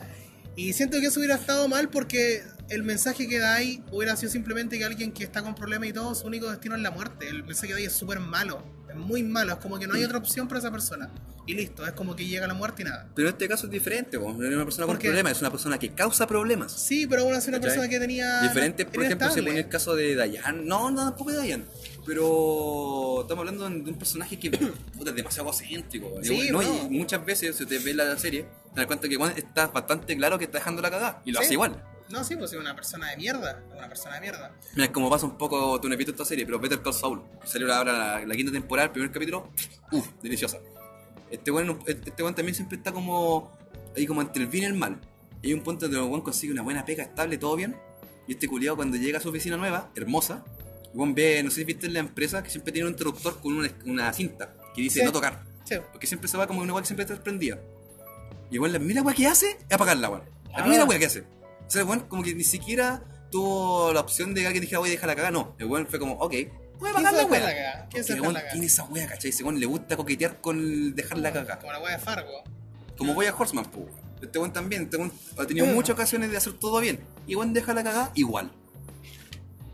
[0.59, 4.33] Y siento que eso hubiera estado mal porque el mensaje que da ahí hubiera sido
[4.33, 7.29] simplemente que alguien que está con problemas y todo, su único destino es la muerte.
[7.29, 8.61] El mensaje da ahí es súper malo.
[8.89, 9.53] Es muy malo.
[9.53, 11.11] Es como que no hay otra opción para esa persona.
[11.47, 13.09] Y listo, es como que llega la muerte y nada.
[13.15, 15.79] Pero en este caso es diferente, no es una persona con problemas, es una persona
[15.79, 16.73] que causa problemas.
[16.73, 17.71] Sí, pero aún así una ¿Cachai?
[17.77, 18.43] persona que tenía.
[18.43, 20.67] Diferente, por ejemplo, se pone el caso de Dayan.
[20.67, 21.65] No, no, tampoco de Dayan.
[22.05, 24.51] Pero estamos hablando de un personaje que
[24.97, 26.13] puta, es demasiado egocéntrico.
[26.23, 26.61] Sí, ¿no?
[26.63, 26.87] no.
[26.91, 28.43] Y muchas veces, si te ves la serie,
[28.75, 31.23] te das cuenta que Juan está bastante claro que está dejando la cagada.
[31.25, 31.45] Y lo Sí.
[31.47, 31.83] hace igual.
[32.11, 33.63] No, sí, pues es una persona de mierda.
[33.77, 34.51] Una persona de mierda.
[34.75, 37.23] Mira, es como pasa un poco, tú no visto esta serie, pero Better Call Saul.
[37.45, 39.51] Salió ahora la, la quinta temporada, el primer capítulo.
[39.93, 40.59] Uff, deliciosa.
[41.31, 43.53] Este weón, este weón también siempre está como
[43.97, 44.99] ahí como entre el bien y el mal.
[45.43, 47.77] Y hay un punto donde el weón consigue una buena pega estable, todo bien.
[48.27, 50.45] Y este culiado cuando llega a su oficina nueva, hermosa,
[50.93, 53.39] el weón ve, no sé si viste en la empresa, que siempre tiene un interruptor
[53.41, 55.05] con una, una cinta que dice Sí.
[55.05, 55.45] no tocar.
[55.65, 55.75] Sí.
[55.93, 57.59] Porque siempre se va como una weá que siempre está prendida.
[58.51, 60.23] Y igual la primera weá que hace es apagarla, weón.
[60.51, 60.63] La Ah.
[60.63, 61.25] primera weá que hace.
[61.69, 64.79] O sea, el weón como que ni siquiera tuvo la opción de que alguien dijera,
[64.81, 65.31] voy a dejar la cagada.
[65.31, 66.33] No, el weón fue como, ok,
[66.79, 67.47] voy a ¿Quién apagar se la?
[67.51, 69.31] ¿Quién Porque se el weón tiene esa weá, ¿cachai?
[69.31, 71.59] Ese weón le gusta coquetear con el dejar la cagada.
[71.61, 72.43] Como la wea de Fargo.
[72.97, 73.87] Como voy a Horseman, pues.
[74.23, 76.99] Este weón también, este weón ha tenido muchas ocasiones de hacer todo bien.
[77.27, 78.51] Y weón deja la cagada igual.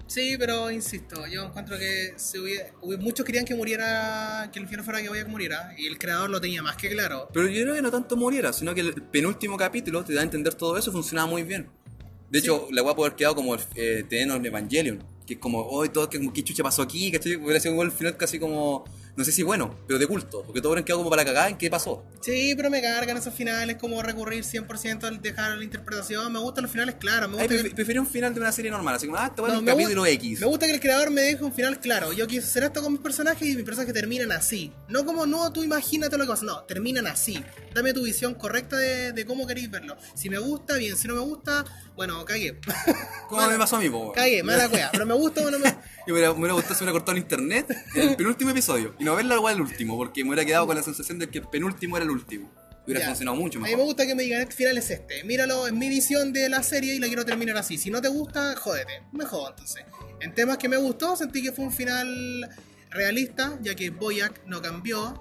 [0.07, 4.85] Sí, pero insisto, yo encuentro que hubiera- hubi- muchos querían que muriera, que el infierno
[4.85, 7.29] fuera que vaya que muriera, y el creador lo tenía más que claro.
[7.33, 10.25] Pero yo creo que no tanto muriera, sino que el penúltimo capítulo te da a
[10.25, 11.69] entender todo eso funcionaba muy bien.
[12.35, 15.39] De hecho, la weá puede haber quedado como el eh, TN of Evangelion, que es
[15.39, 17.13] como, hoy todo, que, ¿qué chucha pasó aquí?
[17.13, 17.37] ¿Cachai?
[17.37, 18.85] Hubiera sido igual el final casi como,
[19.17, 21.49] no sé si bueno, pero de culto, porque todos hubieran quedado como para la cagada
[21.49, 22.05] en qué pasó.
[22.21, 26.33] Sí, pero me cargan esos finales, como recurrir 100% al dejar la interpretación.
[26.33, 27.75] Me gustan los finales claros, me Ay, gusta pref- que...
[27.75, 29.67] prefería un final de una serie normal, así como, ah, este va en No, un
[29.67, 30.41] capítulo X.
[30.41, 32.13] Me gusta que el creador me deje un final claro.
[32.13, 34.73] Yo quise hacer esto con mis personajes y mis personajes terminan así.
[34.89, 36.45] No como, no, tú imagínate lo que pasa.
[36.47, 37.45] No, terminan así.
[37.75, 39.97] Dame tu visión correcta de, de cómo queréis verlo.
[40.15, 40.97] Si me gusta, bien.
[40.97, 42.59] Si no me gusta, bueno, cagué.
[43.29, 44.13] ¿Cómo me pasó a mí, po?
[44.13, 44.89] cagué, mala cueva.
[44.93, 45.69] Pero me gusta o no me...
[46.07, 48.51] Yo me hubiera, me hubiera gustado si me hubiera cortado en internet en el penúltimo
[48.51, 51.29] episodio y no verla igual el último, porque me hubiera quedado con la sensación de
[51.29, 52.51] que el penúltimo era el último.
[52.87, 53.07] Hubiera Ya.
[53.09, 53.79] funcionado mucho A mí mejor.
[53.79, 55.25] me gusta que me digan, el final es este.
[55.25, 57.79] Míralo, es mi visión de la serie y la quiero terminar así.
[57.79, 59.03] Si no te gusta, jódete.
[59.13, 59.85] Me jodo entonces.
[60.21, 62.51] En temas que me gustó, sentí que fue un final
[62.91, 65.21] realista, ya que Boyac no cambió.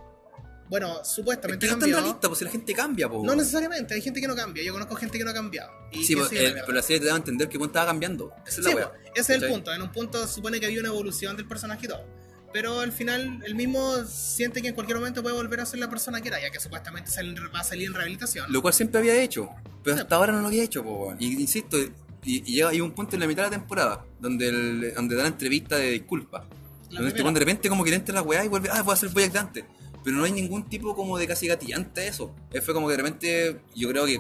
[0.70, 3.24] Bueno, Es supuestamente que no es tan realista, pues si la gente cambia, po.
[3.24, 4.64] No necesariamente, hay gente que no cambia.
[4.64, 5.70] Yo conozco gente que no ha cambiado.
[5.92, 6.62] Y Sí, pues, el- cambiando.
[6.66, 8.34] pero la serie te da a entender que Juan estaba cambiando.
[8.48, 9.74] Esa es la Sí, pues, ese es el punto.
[9.74, 12.06] En un punto se supone que había una evolución del personaje y todo.
[12.54, 15.90] Pero al final, él mismo siente que en cualquier momento puede volver a ser la
[15.90, 17.10] persona que era, ya que supuestamente
[17.54, 18.52] va a salir en rehabilitación.
[18.54, 19.50] Lo cual siempre había hecho,
[19.84, 20.02] pero Sí.
[20.04, 21.16] hasta ahora no lo había hecho, po.
[21.20, 21.90] Y insisto, y,
[22.24, 25.24] y llega hay un punto en la mitad de la temporada donde, el- donde da
[25.24, 26.44] la entrevista de disculpas.
[26.92, 29.10] Este de repente como que le entra la weá y vuelve, ah, voy a hacer
[29.10, 29.66] Boyac de antes.
[30.04, 32.36] Pero no hay ningún tipo como de casi gatillante a eso.
[32.64, 34.20] Fue como que de repente, yo creo que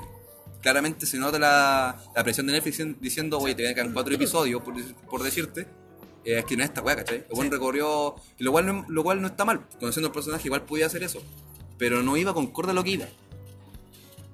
[0.61, 4.63] claramente se nota la, la presión de Netflix dicien- diciendo, oye, te quedan cuatro episodios,
[4.63, 5.67] por, dec- por decirte.
[6.25, 7.17] Eh, es que no es esta weá, ¿cachai?
[7.29, 7.53] El buen Sí.
[7.53, 9.67] recorrió, y lo cual, no, lo cual no está mal.
[9.79, 11.21] Conociendo el personaje, igual podía hacer eso.
[11.77, 13.05] Pero no iba concorde a lo que iba.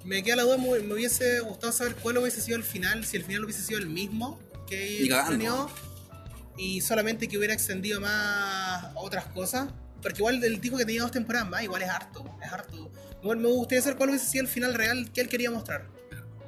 [0.05, 3.17] Me queda la duda, me, me hubiese gustado saber cuál hubiese sido el final, si
[3.17, 5.29] el final hubiese sido el mismo que cagando.
[5.29, 5.69] planeó
[6.57, 9.69] y solamente que hubiera extendido más otras cosas.
[10.01, 12.89] Porque igual él dijo que tenía dos temporadas más, igual es harto, es harto.
[13.21, 15.87] Bueno, me gustaría saber cuál hubiese sido el final real que él quería mostrar.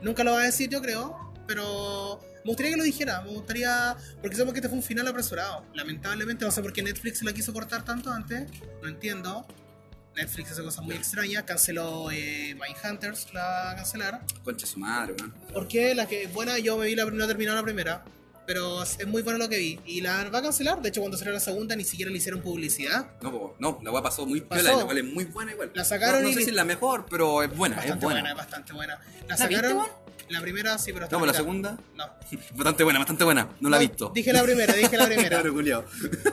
[0.02, 3.96] Nunca lo va a decir, yo creo, pero me gustaría que lo dijera, me gustaría,
[4.22, 5.66] porque sabemos que este fue un final apresurado.
[5.74, 8.50] Lamentablemente, no sé por qué Netflix la quiso cortar tanto antes,
[8.82, 9.46] no entiendo.
[10.16, 14.22] Netflix hace cosas muy extrañas, canceló eh, Mindhunters, la va a cancelar.
[14.44, 15.34] Concha su madre, weón.
[15.54, 18.04] Porque la que buena, yo me vi la no he terminado la primera,
[18.46, 19.80] pero es muy bueno lo que vi.
[19.86, 22.42] Y la va a cancelar, de hecho cuando salió la segunda ni siquiera le hicieron
[22.42, 23.10] publicidad.
[23.22, 24.62] No, no, la weá pasó muy Pasó.
[24.64, 25.72] piola, la cual es muy buena igual.
[25.74, 28.04] La sacaron no, no y sé si es la mejor, pero es buena, Bastante es
[28.04, 28.20] buena.
[28.20, 28.96] buena, bastante buena.
[29.30, 29.90] La ¿La viste, sacaron, weón?
[30.32, 32.06] La primera sí, pero hasta No, pero la segunda, No.
[32.56, 33.48] bastante buena, bastante buena.
[33.60, 34.12] No la he visto.
[34.14, 35.30] Dije la primera, dije la primera.
[35.30, 35.86] Claro, culiao.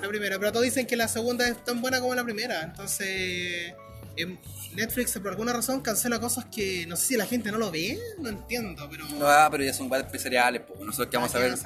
[0.03, 2.63] la primera, pero todos dicen que la segunda es tan buena como la primera.
[2.63, 3.75] Entonces,
[4.17, 4.37] em,
[4.75, 7.99] Netflix por alguna razón cancela cosas que no sé si la gente no lo ve,
[8.19, 9.07] no entiendo, pero.
[9.23, 10.75] Ah, pero ya son weas empresariales, po.
[10.85, 11.59] Nosotros que vamos a ¿qué ver,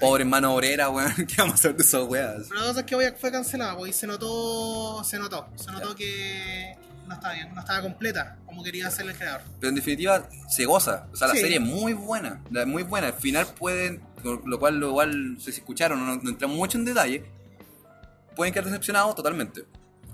[0.00, 2.46] pobres manos obreras, weón, ¿qué vamos a saber de esas weas?
[2.48, 5.94] Pero la cosa es que fue cancelada, pues, y se notó, se notó, se notó
[5.94, 6.74] que
[7.06, 9.42] no estaba bien, no estaba completa como quería hacer el creador.
[9.60, 11.06] Pero en definitiva, se goza.
[11.12, 11.40] O sea, la Sí.
[11.40, 12.40] serie es muy buena.
[12.54, 13.08] Es muy buena.
[13.08, 16.78] Al final pueden, lo cual, lo cual, no sé si escucharon, no, no entramos mucho
[16.78, 17.24] en detalle,
[18.36, 19.64] pueden quedar decepcionados totalmente.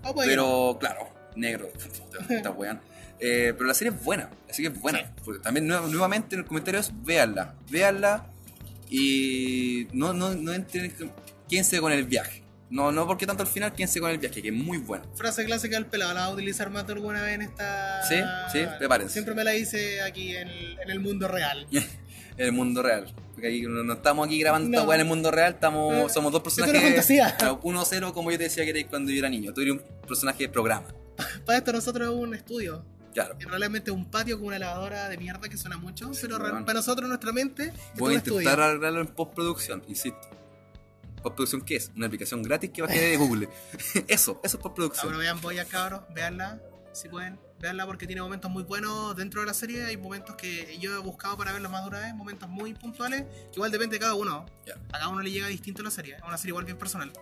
[0.02, 0.26] Oh, pues.
[0.28, 1.68] Pero, claro, negro,
[2.30, 2.80] está weón.
[3.22, 5.00] Eh, pero la serie es buena, así que es buena.
[5.00, 5.04] Sí.
[5.26, 8.24] Porque también nueva- nuevamente en los comentarios, véanla, véanla
[8.88, 10.90] y no, no, no entren,
[11.46, 12.39] quédense con el viaje.
[12.70, 15.04] No, no porque tanto al final, quédense con el viaje, que es muy bueno.
[15.16, 18.02] Frase clásica del pelado, la va a utilizar más de alguna vez en esta.
[18.08, 18.16] Sí,
[18.52, 19.12] sí, prepárense.
[19.12, 21.66] Siempre me la hice aquí en, en el mundo real.
[21.72, 21.84] en
[22.36, 23.12] el mundo real.
[23.32, 26.06] Porque ahí no, no estamos aquí grabando esta weá en el mundo real, estamos, Eh,
[26.14, 26.74] somos dos es personajes.
[26.80, 27.36] una fantasía.
[27.38, 29.52] Claro, 1-0, como yo te decía que eres cuando yo era niño.
[29.52, 30.86] Tú eres un personaje de programa.
[31.44, 32.84] Para esto nosotros es un estudio.
[33.12, 33.34] Claro.
[33.40, 36.64] Y realmente un patio con una lavadora de mierda que suena mucho, pero bueno.
[36.64, 38.64] para nosotros, nuestra mente, Voy a es intentar estudio.
[38.64, 40.20] arreglarlo en postproducción, insisto.
[41.22, 41.90] ¿Postproducción qué es?
[41.96, 43.48] Una aplicación gratis que bajé de Google.
[44.08, 45.18] eso, eso es Ahora postproducción.
[45.18, 46.60] vean Boya, cabros, veanla,
[46.92, 49.84] si pueden, veanla porque tiene momentos muy buenos dentro de la serie.
[49.84, 53.22] Hay momentos que yo he buscado para verlos más de una vez, momentos muy puntuales,
[53.22, 54.46] que igual depende de cada uno.
[54.66, 54.74] Ya.
[54.88, 57.12] A cada uno le llega distinto la serie, es una serie igual bien personal.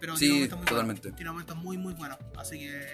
[0.00, 1.02] Pero Sí, tiene momentos muy totalmente.
[1.02, 1.16] buenos.
[1.16, 2.18] Tiene momentos muy, muy buenos.
[2.38, 2.86] Así que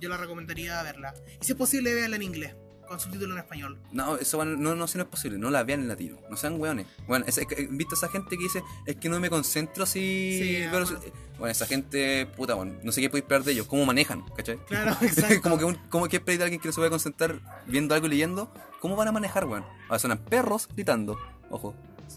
[0.00, 1.14] yo la recomendaría verla.
[1.40, 2.54] Y si es posible, veanla en inglés,
[2.90, 3.78] con subtítulos en español.
[3.92, 5.38] No, eso bueno, no, no, si no es posible.
[5.38, 6.18] No la vean en latino.
[6.28, 6.88] No sean weones.
[7.06, 9.86] Bueno, es, es he visto a esa gente que dice, es que no me concentro
[9.86, 10.40] si...
[10.42, 10.90] Sí, veo ah, los-".
[10.90, 11.12] bueno.
[11.38, 13.68] bueno, esa gente, puta, bueno, no sé qué podéis esperar de ellos.
[13.68, 14.24] ¿Cómo manejan?
[14.36, 14.58] ¿Cachai?
[14.66, 15.40] Claro, exacto.
[15.40, 18.08] como que un, como que esperar de alguien que no se puede concentrar viendo algo
[18.08, 18.52] y leyendo.
[18.80, 19.64] ¿Cómo van a manejar, weón?
[19.84, 21.16] Ahora suenan perros gritando.
[21.48, 21.76] Ojo.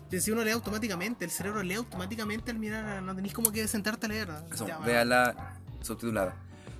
[0.09, 4.07] Si uno lee automáticamente, el cerebro lee automáticamente al mirar, no tenéis como que sentarte
[4.07, 4.29] a leer.
[4.51, 6.35] Eso, Ya, véala subtitulada.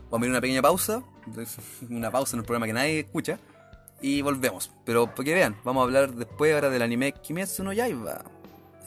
[0.10, 1.04] Vamos a ir una pequeña pausa.
[1.90, 3.40] Una pausa en el programa que nadie escucha.
[4.04, 4.70] Y volvemos.
[4.84, 8.22] Pero para que vean, vamos a hablar después ahora del anime Kimetsu no Yaiba.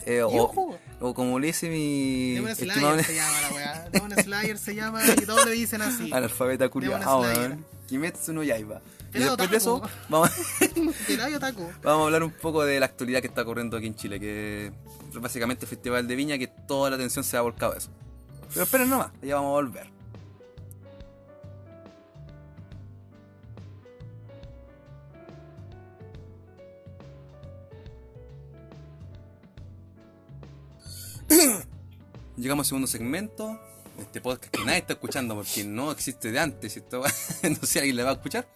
[0.05, 3.89] Eh, o, como le dice mi Demon Slayer se llama la weá.
[3.91, 6.13] Demon Slayer se llama y todos le dicen así.
[6.13, 7.65] analfabeta weón.
[7.89, 8.83] Kimetsu no Yaiba.
[9.15, 10.31] Y después de eso, vamos,
[11.41, 11.71] taco.
[11.83, 14.67] vamos a hablar un poco de la actualidad que está ocurriendo aquí en Chile, que
[14.67, 17.89] es básicamente el Festival de Viña, que toda la atención se ha volcado a eso.
[18.53, 19.96] Pero esperen nomás, ya vamos a volver.
[32.37, 33.59] Llegamos al segundo segmento
[33.99, 36.77] este podcast que nadie está escuchando porque no existe de antes.
[36.77, 37.01] esto
[37.43, 38.47] no sé si alguien le va a escuchar.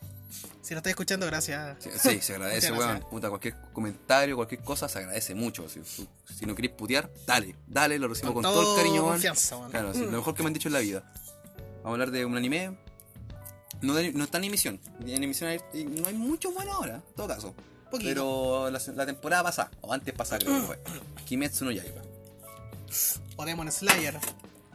[0.62, 1.76] Si lo estás escuchando, gracias.
[1.80, 3.04] Sí, sí, se agradece, weón.
[3.10, 5.68] Puta, cualquier comentario, cualquier cosa se agradece mucho.
[5.68, 9.04] Si, si no queréis putear, dale, dale, lo recibo con, Con todo, todo el cariño,
[9.06, 9.20] weón.
[9.70, 11.02] Claro, sí, lo mejor que me han dicho en la vida.
[11.82, 12.76] Vamos a hablar de un anime.
[13.80, 14.78] No, está en emisión.
[15.04, 17.54] En emisión hay- no hay mucho bueno ahora, en todo caso.
[17.90, 18.08] Poquito.
[18.10, 20.78] Pero la, la temporada pasada, o antes pasada creo que fue.
[21.24, 22.02] Kimetsu no Yaiba.
[23.36, 24.18] O Demon Slayer.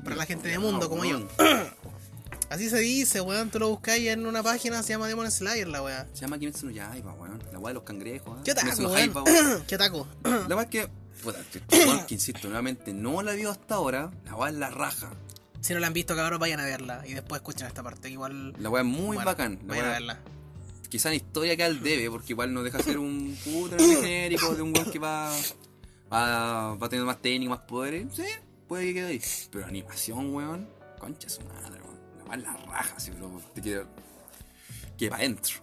[0.04, 1.28] Para la gente de mundo como yo.
[2.50, 3.50] Así se dice, weón.
[3.50, 6.08] Tú lo buscáis en una página, se llama Demon Slayer, la weá.
[6.14, 7.42] Se llama Kimetsu no Yaiba, weón.
[7.52, 8.38] La weá de los cangrejos.
[8.38, 8.42] ¿eh?
[8.46, 9.14] ¿Qué taco, no weón?
[9.68, 10.08] ¿Qué taco?
[10.24, 10.88] La weá es que,
[11.24, 14.12] puta, que, weón, que insisto, nuevamente no la vio hasta ahora.
[14.26, 15.12] La weá es la raja.
[15.62, 17.02] Si no la han visto, cabrón, vayan a verla.
[17.08, 18.10] Y después escuchen esta parte.
[18.10, 18.54] Igual.
[18.60, 19.60] La weá es muy bueno, bacán.
[19.64, 20.20] La Vayan a verla.
[20.90, 24.54] quizá en historia que al debe, porque igual no deja de ser un puto genérico
[24.54, 25.32] de un weón que va,
[26.12, 28.08] va, va teniendo más técnica, más poderes.
[28.14, 28.26] Sí,
[28.68, 29.22] puede que quede ahí.
[29.52, 31.96] Pero animación, weón, concha su madre, weón.
[32.28, 33.86] La es la raja, así, pero te queda.
[34.98, 35.56] Que pa' adentro.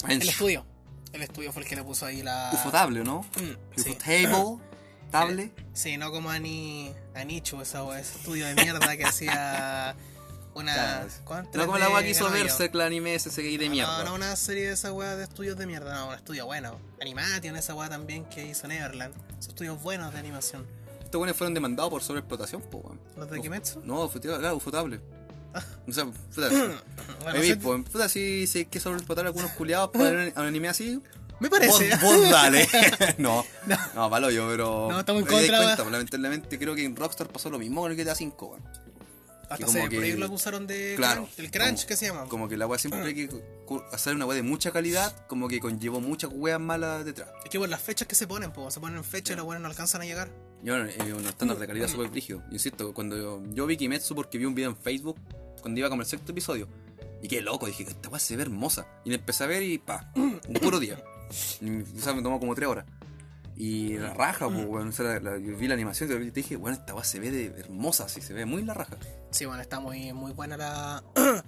[0.00, 0.64] Pa' El estudio.
[1.12, 2.50] El estudio fue el que le puso ahí la.
[2.52, 3.20] Ufotable, ¿no?
[3.20, 3.96] Mm, sí.
[5.10, 5.52] Table.
[5.72, 9.94] Sí, no como Ani, Anichu, ese estudio de mierda que hacía
[10.54, 11.06] una.
[11.24, 11.48] Claro.
[11.54, 12.30] No como la weá que 3D hizo.
[12.30, 13.98] Berserk, la anime ese que de mierda.
[13.98, 16.78] No, no una serie de esa weá de estudios de mierda, no, un estudio bueno.
[17.00, 19.14] Animation, esa weá también que hizo Neverland.
[19.38, 20.66] Esos estudios buenos de animación.
[21.02, 23.00] Estos weones fueron demandados por sobreexplotación, po, weón.
[23.16, 23.82] ¿Los de Kimetsu?
[23.84, 25.00] No, claro, ufotable.
[25.86, 26.74] O sea, puta, Bueno,
[27.26, 30.68] Ahí sé- mismo, puta, si, si hay que sobreexplotar a algunos culiados para un anime
[30.68, 31.00] así.
[31.40, 31.90] me parece.
[31.96, 32.68] Vos, vos dale.
[33.18, 33.44] no,
[33.94, 34.88] no, palo yo, pero.
[34.90, 35.92] No, estamos en contra, cuenta, weón.
[35.92, 38.62] lamentablemente creo que en Rockstar pasó lo mismo con el GTA 5, weón.
[39.48, 41.22] Hasta como se que- por ahí lo acusaron de Claro.
[41.24, 42.24] crunch, el crunch como- que se llama.
[42.28, 43.28] Como que la weá siempre hay que
[43.66, 47.28] cu- hacer una weá de mucha calidad, como que conllevó muchas weas malas detrás.
[47.44, 49.62] Es que por las fechas que se ponen, pues se ponen fechas y los buenos
[49.62, 50.30] no alcanzan a llegar.
[50.62, 52.42] Y bueno, eh, un estándar de calidad súper brígido.
[52.50, 55.16] Insisto, cuando yo, yo vi Kimetsu porque vi un video en Facebook,
[55.60, 56.68] cuando iba como el sexto episodio,
[57.22, 58.86] y qué loco, dije, esta weá se ve hermosa.
[59.04, 61.02] Y la empecé a ver y pa, un puro día.
[61.60, 62.84] Y, o sea, me tomó como tres horas.
[63.56, 64.88] Y la raja, pues, weón.
[64.88, 67.20] O sea, la- la- yo vi la animación y te dije, bueno, esta weá se
[67.20, 68.96] ve de hermosa, sí, se ve muy la raja.
[69.30, 71.04] Sí, bueno, está muy, muy buena la.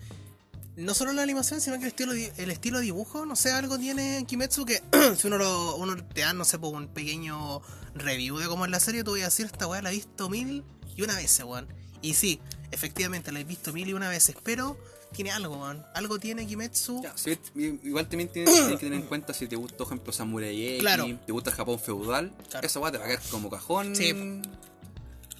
[0.76, 3.78] no solo la animación, sino que el estilo, el estilo de dibujo, no sé, algo
[3.78, 4.82] tiene en Kimetsu que
[5.16, 7.60] si uno, lo, uno te da, no sé, por un pequeño
[7.94, 10.28] review de cómo es la serie, tú voy a decir, esta weá la he visto
[10.28, 10.64] mil
[10.94, 11.66] y una vez, weón.
[12.02, 12.40] Y sí,
[12.70, 14.76] efectivamente la he visto mil y una veces, pero
[15.16, 15.84] tiene algo, weón.
[15.94, 17.02] Algo tiene Kimetsu.
[17.02, 17.36] Ya, sí,
[17.82, 20.80] igual también tienes, tienes que tener en cuenta si te gusta, por ejemplo, Samurai X,
[20.80, 21.06] Claro.
[21.26, 22.66] te gusta el Japón feudal, Claro.
[22.66, 23.96] esa weá te va a caer como cajón.
[23.96, 24.14] Sí.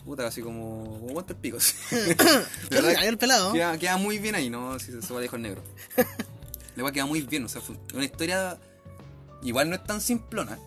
[0.05, 1.57] Puta, así como, como guante el pico.
[1.59, 1.75] así.
[1.91, 3.53] ¿Qué De verdad hay el pelado?
[3.53, 4.79] Queda, queda muy bien ahí, ¿no?
[4.79, 5.63] Si se, se va a dejar negro.
[6.77, 8.59] La weá queda muy bien, o sea, fue una historia
[9.43, 10.59] igual no es tan simplona.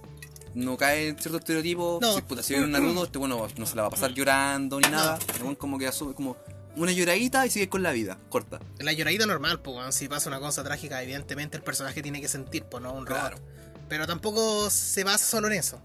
[0.56, 2.02] No cae en ciertos estereotipos.
[2.02, 2.16] No.
[2.16, 4.80] Si, puta, si viene un Naruto, este bueno no se la va a pasar llorando
[4.80, 5.20] ni nada.
[5.36, 6.36] El weón como que asume como
[6.80, 8.60] una lloradita y sigue con la vida, corta.
[8.80, 9.96] La lloradita normal, pues.
[9.96, 13.22] Si pasa una cosa trágica, evidentemente el personaje tiene que sentir, pues, no un robot.
[13.22, 13.38] Claro.
[13.88, 15.82] Pero tampoco se basa solo en eso.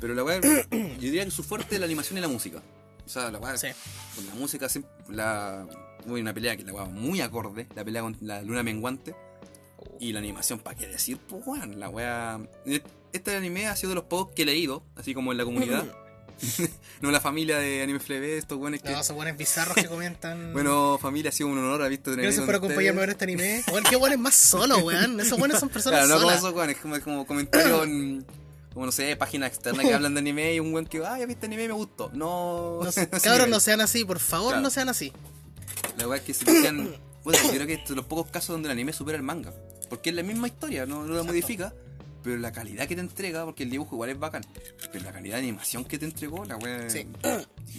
[0.00, 2.62] Pero la weá, yo diría que su fuerte es la animación y la música.
[3.04, 3.68] O sea, la weá, Sí.
[4.14, 4.68] con la música,
[5.08, 5.66] la,
[6.04, 9.14] hubo una pelea que la weá muy acorde, la pelea con la luna menguante.
[10.00, 11.18] Y la animación, ¿para qué decir?
[11.18, 12.40] Pues weón, la weá.
[13.12, 15.84] Este anime ha sido de los pocos que he leído, así como en la comunidad.
[17.00, 18.90] no la familia de Anime FLB, estos weones que.
[18.90, 20.52] No, esos buenos bizarros que comentan.
[20.52, 23.34] Bueno, familia, ha sido un honor haber visto Gracias por acompañarme a ver ustedes.
[23.38, 23.64] este anime.
[23.72, 25.18] Weón, qué buenos más solo, weón.
[25.20, 26.38] Esos buenos son personas Claro, no como solas.
[26.38, 28.26] esos weones, como, como comentarios en.
[28.76, 31.24] Como no sé, páginas externas que hablan de anime y un weón que, ah, ya
[31.24, 32.10] viste anime y me gustó.
[32.12, 32.80] No.
[32.84, 34.60] No sé, cabros, no sean así, por favor, Claro.
[34.62, 35.14] no sean así.
[35.96, 36.94] La weá es que se decían.
[37.24, 39.50] Bueno, yo creo que estos son los pocos casos donde el anime supera el manga.
[39.88, 41.72] Porque es la misma historia, no, no la modifica.
[42.26, 44.44] Pero la calidad que te entrega, porque el dibujo igual es bacán.
[44.90, 46.90] Pero la calidad de animación que te entregó, la weá.
[46.90, 47.06] Sí.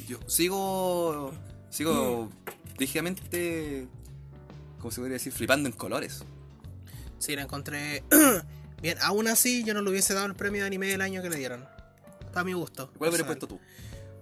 [0.08, 1.34] Yo sigo.
[1.70, 2.30] Sigo.
[2.78, 3.90] Rígidamente.
[4.80, 5.34] ¿Cómo se podría decir?
[5.34, 6.24] Flipando en colores.
[7.20, 8.06] Sí, la encontré.
[8.82, 11.30] Bien, aún así, yo no le hubiese dado el premio de anime del año que
[11.30, 11.68] le dieron.
[12.32, 12.90] Para mi gusto.
[12.98, 13.60] ¿Cuál hubieras puesto tú?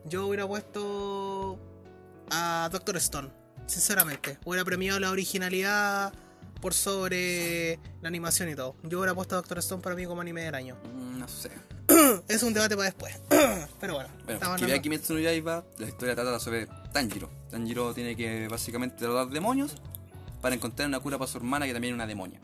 [0.06, 1.60] Yo hubiera puesto
[2.32, 3.30] a Doctor Stone,
[3.68, 4.40] sinceramente.
[4.44, 6.14] Hubiera premiado la originalidad
[6.62, 8.76] por sobre la animación y todo.
[8.84, 10.76] Yo hubiera puesto a Doctor Stone para mí como anime del año.
[10.94, 11.50] Mm, No sé.
[12.28, 13.16] es un debate para después.
[13.80, 17.30] Pero bueno, Bueno, que Kimetsu no Yaiba, la historia trata sobre Tanjiro.
[17.50, 19.76] Tanjiro tiene que básicamente derrotar demonios
[20.42, 22.40] para encontrar una cura para su hermana que también es una demonia.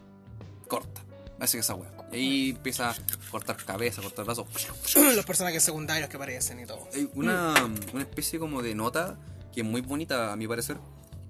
[0.67, 1.01] Corta.
[1.39, 1.89] Así que esa wea.
[2.11, 2.95] Y ahí empieza a
[3.31, 4.45] cortar cabeza, cortar brazos.
[5.15, 6.87] los personajes secundarios que aparecen y todo.
[6.93, 7.53] Hay una,
[7.93, 9.17] una especie como de nota
[9.53, 10.77] que es muy bonita a mi parecer.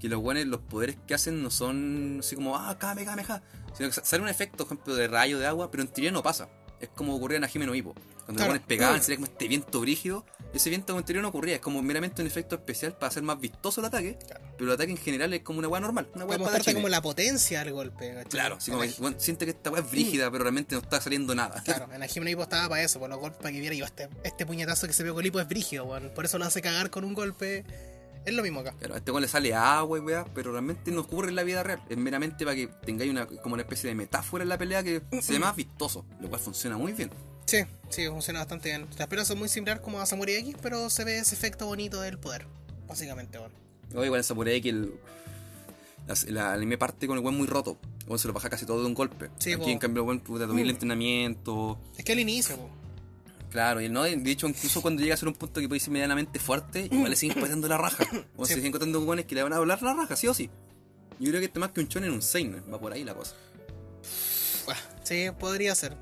[0.02, 3.42] Que los buenos, los poderes que hacen no son así como, ah, kame, ja.
[3.78, 6.12] Sino que sa- sale un efecto, por ejemplo, de rayo de agua, pero en teoría
[6.12, 6.50] no pasa.
[6.80, 7.94] Es como ocurría en Ajime no Ippo.
[7.94, 8.38] Cuando Claro.
[8.40, 10.26] los buenos pegaban, sería como este viento brígido.
[10.52, 13.40] Ese viento en teoría no ocurría, es como meramente un efecto especial para hacer más
[13.40, 14.18] vistoso el ataque.
[14.26, 14.44] Claro.
[14.58, 16.10] Pero el ataque en general es como una weá normal.
[16.16, 16.40] Una weá
[16.74, 18.10] como la potencia del golpe.
[18.16, 18.26] ¿cachai?
[18.32, 21.36] Claro, así como bueno, siente que esta weá es brígida, pero realmente no está saliendo
[21.36, 21.62] nada.
[21.64, 23.86] Claro, en Ajime no Ippo estaba para eso, por los golpes para que viera yo
[23.86, 25.88] este, este puñetazo que se pegó el hipo es brígido.
[26.16, 27.64] Por eso lo hace cagar con un golpe.
[28.26, 28.74] Es lo mismo acá.
[28.78, 31.44] Claro, a este weón le sale agua y weá, pero realmente no ocurre en la
[31.44, 31.82] vida real.
[31.90, 35.02] Es meramente para que tengáis una, como una especie de metáfora en la pelea que
[35.22, 37.10] se ve más vistoso, lo cual funciona muy bien.
[37.46, 37.58] Sí,
[37.90, 38.88] sí, funciona bastante bien.
[38.98, 42.00] Las peleas son muy similares como a Samurai X, pero se ve ese efecto bonito
[42.02, 42.46] del poder.
[42.88, 43.52] Básicamente, weón.
[43.96, 44.94] O igual en Samurai que el,
[46.28, 47.78] la, anime parte con el weón muy roto.
[48.02, 49.30] El weón se lo baja casi todo de un golpe.
[49.40, 49.70] Sí, Aquí po.
[49.70, 51.80] en cambio el weón puta, el entrenamiento.
[51.98, 52.70] Es que al inicio, po.
[53.52, 55.92] Claro, y no, de hecho incluso cuando llega a ser un punto que puede ser
[55.92, 58.04] medianamente fuerte, igual le siguen pateando la raja.
[58.38, 58.50] O Sí.
[58.50, 60.50] se siguen encontrando weones que le van a hablar la raja, sí o sí.
[61.20, 63.14] Yo creo que este más que un chon en un seinen, va por ahí la
[63.14, 63.36] cosa.
[65.04, 65.98] Sí, podría ser.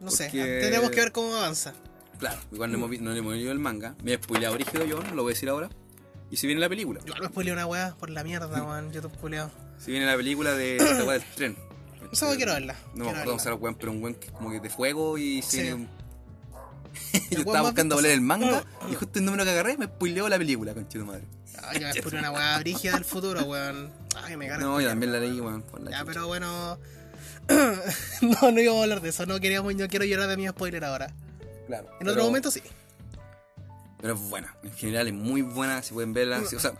[0.00, 1.74] No sé, tendremos que ver cómo avanza.
[2.18, 3.94] Claro, igual no hemos, no le hemos leído el manga.
[4.02, 5.68] Me he spoileado brígido yo, no lo voy a decir ahora.
[6.30, 7.00] Y si viene la película.
[7.04, 8.90] Yo me spoileo una weá por la mierda, weón.
[8.92, 9.50] Yo te spoileo.
[9.78, 11.56] Si viene la película de esta weá del tren.
[12.22, 12.74] Weá quiero verla.
[12.94, 13.38] No me quiero acuerdo cómo verla.
[13.38, 15.58] se llama el weón, pero un weón que como que de fuego y Sí.
[15.58, 15.68] se...
[15.70, 15.88] El
[17.30, 20.38] Yo estaba buscando leer el manga y justo el número que agarré me spoileó la
[20.38, 21.24] película, conchito madre.
[21.62, 23.90] Ay, yo me spoileo una weá brígida del futuro, weón.
[24.22, 24.64] Ay, me carga.
[24.64, 25.62] No, yo también la leí, weón.
[25.62, 26.78] por Ya, pero bueno.
[28.20, 29.26] no, no íbamos a hablar de eso.
[29.26, 31.12] No queríamos, yo quiero llorar de mi spoiler ahora.
[31.66, 31.88] Claro.
[32.00, 32.60] En otro momento sí.
[34.00, 36.44] Pero es buena, en general es muy buena, si pueden verla.
[36.44, 36.72] si- O sea,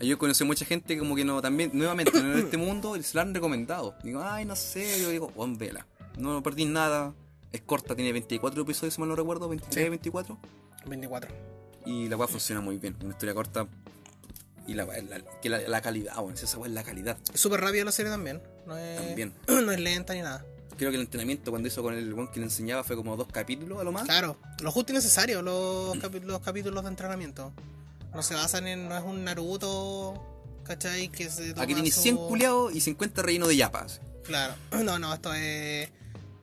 [0.00, 3.22] yo conocí mucha gente como que no, también, nuevamente, no en este mundo, se la
[3.22, 3.94] han recomendado.
[4.04, 5.86] Digo, ay, no sé, yo digo, bueno, vela.
[6.18, 7.14] No perdí nada,
[7.52, 9.88] es corta, tiene 24 episodios, si mal no recuerdo, 23, Sí.
[9.88, 10.38] 24.
[10.86, 11.30] 24.
[11.86, 13.66] Y la weá funciona muy bien, una historia corta.
[14.66, 17.16] Y la, la, que la, la calidad, bueno, esa weá es la calidad.
[17.32, 18.42] Es súper rápida la serie también.
[18.66, 19.32] No es, También.
[19.48, 20.44] no es lenta ni nada.
[20.76, 23.28] Creo que el entrenamiento cuando hizo con el weón que le enseñaba fue como dos
[23.32, 24.04] capítulos a lo más.
[24.04, 27.52] Claro, lo justo y necesario los, capi- los capítulos de entrenamiento.
[28.14, 28.88] No se basan en.
[28.88, 30.22] No es un Naruto.
[30.64, 31.08] ¿Cachai?
[31.08, 34.00] Que se Aquí tiene su- 100 culiados y 50 relleno de yapas.
[34.24, 34.54] Claro.
[34.84, 35.88] No, no, esto es.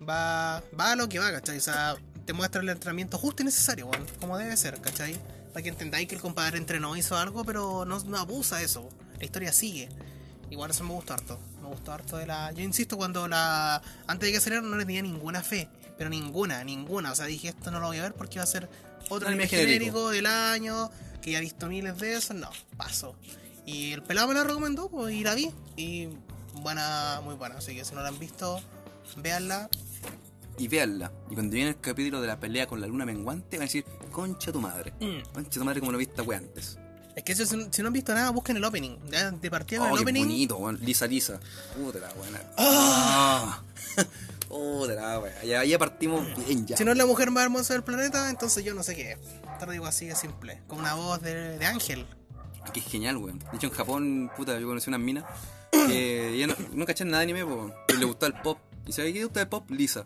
[0.07, 1.57] Va, va a lo que va, ¿cachai?
[1.57, 5.17] O sea, te muestra el entrenamiento justo y necesario, weón, como debe ser, ¿cachai?
[5.53, 8.89] Para que entendáis que el compadre entrenó, hizo algo, pero no, no abusa eso.
[9.17, 9.89] La historia sigue.
[10.49, 11.39] Igual eso me gustó harto.
[11.61, 12.51] Me gustó harto de la.
[12.51, 13.81] Yo insisto, cuando la.
[14.07, 15.69] Antes de que saliera no le tenía ninguna fe.
[15.97, 17.11] Pero ninguna, ninguna.
[17.11, 18.69] O sea, dije esto no lo voy a ver porque va a ser
[19.09, 20.91] otro anime genérico del año.
[21.21, 22.35] Que ya he visto miles de esos.
[22.35, 23.15] No, paso.
[23.65, 25.51] Y el pelado me la recomendó, pues, y la vi.
[25.75, 26.09] Y
[26.61, 27.55] buena, muy buena.
[27.55, 28.61] Así que si no la han visto,
[29.17, 29.69] véanla.
[30.57, 31.11] y véanla.
[31.29, 33.83] Y cuando viene el capítulo de la pelea con la luna menguante, van a decir,
[34.11, 34.93] concha tu madre.
[34.99, 35.33] Mm.
[35.33, 36.77] Concha tu madre como lo viste wea antes.
[37.15, 38.97] Es que si, si no han visto nada, busquen el opening.
[39.09, 40.23] Ya, de partida con Oh, el qué opening.
[40.25, 40.79] bonito, weón.
[40.81, 41.39] Lisa, lisa.
[41.75, 42.41] Puta la buena.
[42.57, 43.61] Ah.
[44.49, 45.43] Puta la wea.
[45.43, 46.75] Ya, ya partimos bien ya.
[46.77, 49.17] Si no es la mujer más hermosa del planeta, entonces yo no sé qué.
[49.59, 50.61] Te lo digo así de simple.
[50.67, 52.05] Con una voz de, de ángel.
[52.73, 53.39] Que es genial, weón.
[53.39, 55.23] De hecho, en Japón, puta, yo conocí unas minas
[55.71, 58.57] que ya no, no cachan nada de anime, po, pero le gustaba el pop.
[58.87, 60.05] Y sabe qué gusta el pop, Lisa.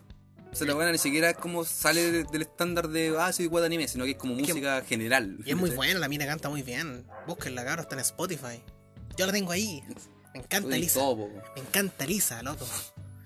[0.52, 3.48] O sea, la buena ni siquiera es como sale de- del estándar de, ah, soy
[3.48, 5.38] de anime, sino que es como Es que- música general.
[5.44, 7.04] Y es muy buena, la mina canta muy bien.
[7.26, 8.60] Búsquenla, caro, está en Spotify.
[9.16, 9.82] Yo la tengo ahí.
[10.34, 11.00] Me encanta Lisa.
[11.54, 12.66] Me encanta Lisa, loco.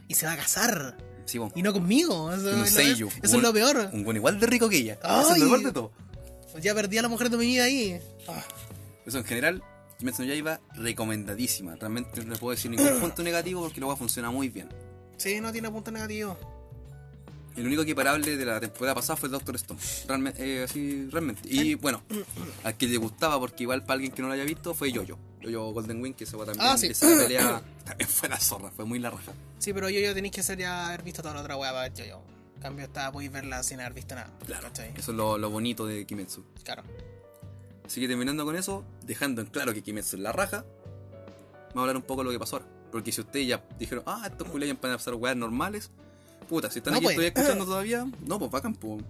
[0.09, 0.97] Y se va a casar.
[1.25, 1.51] Sí, po.
[1.55, 2.31] Y no conmigo.
[2.33, 3.89] Eso, un es, lo- eso es lo peor.
[3.93, 4.99] Un buen igual de rico que ella.
[5.03, 5.23] Ay.
[5.23, 5.93] Eso es lo mejor de todo.
[6.61, 7.99] Ya perdí a la mujer de mi vida ahí.
[8.29, 8.45] Ah,
[9.07, 9.63] Eso en general,
[9.99, 11.75] Kimetsu no Yaiba, recomendadísima.
[11.77, 14.69] Realmente no le puedo decir ningún punto negativo porque luego funciona muy bien.
[15.17, 16.37] Sí, no tiene punto negativo.
[17.57, 19.79] El único equiparable de la temporada pasada fue el Doctor Stone.
[20.09, 21.43] Realmente, eh, así, realmente.
[21.45, 22.03] Y bueno,
[22.65, 25.17] al que le gustaba, porque igual para alguien que no lo haya visto, fue Yoyo.
[25.41, 26.67] Yoyo Golden Wing, que se fue también.
[26.67, 26.89] Ah, sí.
[26.89, 29.33] Esa pelea también fue la zorra, fue muy la raja.
[29.59, 31.83] Sí, pero yo, yo tenéis que ser ya haber visto toda la otra weá para
[31.83, 32.23] ver yo, yo.
[32.57, 34.31] En cambio, estaba podéis verla sin haber visto nada.
[34.61, 34.91] ¿cachai?
[34.97, 36.45] Eso es lo, lo bonito de Kimetsu.
[36.65, 36.83] Claro.
[37.87, 40.65] Así que terminando con eso, dejando en claro que Kimetsu es la raja,
[41.69, 42.69] vamos a hablar un poco de lo que pasó ahora.
[42.95, 45.91] Porque si ustedes ya dijeron, ah, estos culiados van a pasar weas normales,
[46.49, 47.17] puta, si están No, aquí pues.
[47.17, 49.03] todavía escuchando todavía, no, pues bacán, pues.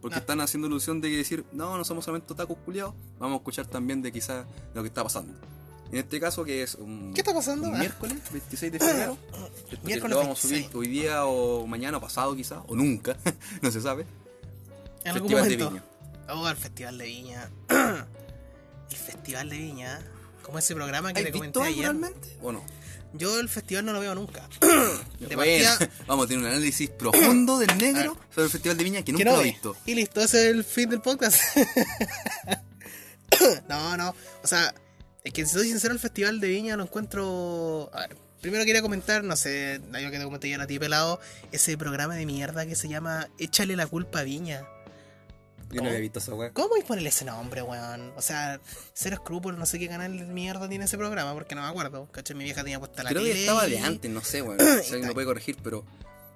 [0.00, 0.20] Porque No.
[0.20, 4.02] están haciendo ilusión de decir, no, no somos solamente otakus culiados, vamos a escuchar también
[4.02, 5.32] de quizás lo que está pasando.
[5.92, 7.68] En este caso, que es un, ¿Qué está pasando?
[7.68, 7.78] un Ah.
[7.78, 9.16] miércoles, 26 de febrero,
[9.84, 10.74] Miércoles lo vamos a subir 26.
[10.74, 13.16] hoy día o mañana o pasado quizás, o nunca,
[13.62, 14.04] no se sabe.
[15.04, 15.56] En algún Festival de.
[15.64, 15.84] Viña.
[16.34, 17.50] Oh, el Festival de Viña.
[18.90, 20.00] el Festival de Viña.
[20.42, 21.82] Como ese programa que ¿Has te visto comenté algo ayer.
[21.84, 22.36] realmente?
[22.42, 22.62] ¿O no?
[23.14, 24.46] Yo el festival no lo veo nunca.
[24.60, 28.76] De Bueno, partida- vamos a tener un análisis profundo del negro A sobre el Festival
[28.78, 29.76] de Viña que nunca no lo he visto.
[29.86, 31.40] Y listo, ese es el fin del podcast.
[33.68, 34.14] no, no.
[34.42, 34.74] O sea,
[35.24, 37.90] es que si soy sincero, el Festival de Viña lo encuentro.
[37.92, 41.20] A ver, primero quería comentar, no sé, algo que te comenté ya a ti pelado,
[41.52, 44.66] ese programa de mierda que se llama Échale la culpa a Viña.
[45.70, 46.50] Yo no había visto esa weá.
[46.52, 48.12] ¿Cómo a ponerle ese nombre, weón?
[48.16, 48.58] O sea,
[48.94, 52.06] cero escrúpulos, no sé qué canal de mierda tiene ese programa, porque no me acuerdo.
[52.10, 52.36] ¿Cachai?
[52.36, 54.58] Mi vieja tenía puesta la Creo que estaba y- de antes, no sé, weón.
[54.58, 55.08] Si alguien Está.
[55.08, 55.84] me puede corregir, pero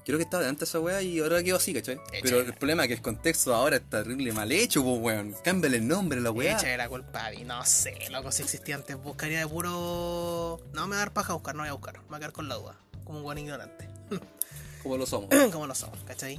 [0.04, 1.98] creo que estaba de antes esa weá y ahora quedó así, ¿cachai?
[2.22, 5.34] Pero el problema es que el contexto ahora está terrible mal hecho, pues, weón.
[5.42, 6.56] Cámbiale el nombre a la weá.
[6.56, 7.32] Échale la culpa a.
[7.32, 8.96] No sé, loco, si existía antes.
[9.02, 10.60] Buscaría de puro.
[10.74, 12.00] No me va a dar paja buscar, no voy a buscar.
[12.02, 12.76] Me voy a quedar con la duda.
[13.04, 13.88] Como un buen ignorante.
[14.82, 15.30] Como lo somos.
[15.52, 16.38] Como lo somos, ¿cachai?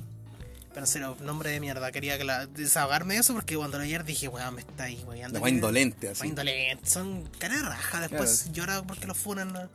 [0.74, 1.92] Pero en serio, nombre de mierda.
[1.92, 5.04] Quería que la, desahogarme de eso porque cuando lo ayer dije, weón, me está ahí,
[5.08, 5.36] weón.
[5.36, 6.28] Weá indolente, así.
[6.28, 6.90] indolente.
[6.90, 8.02] Son cara de raja.
[8.02, 9.54] Después llora porque lo funan.
[9.54, 9.70] ¿no?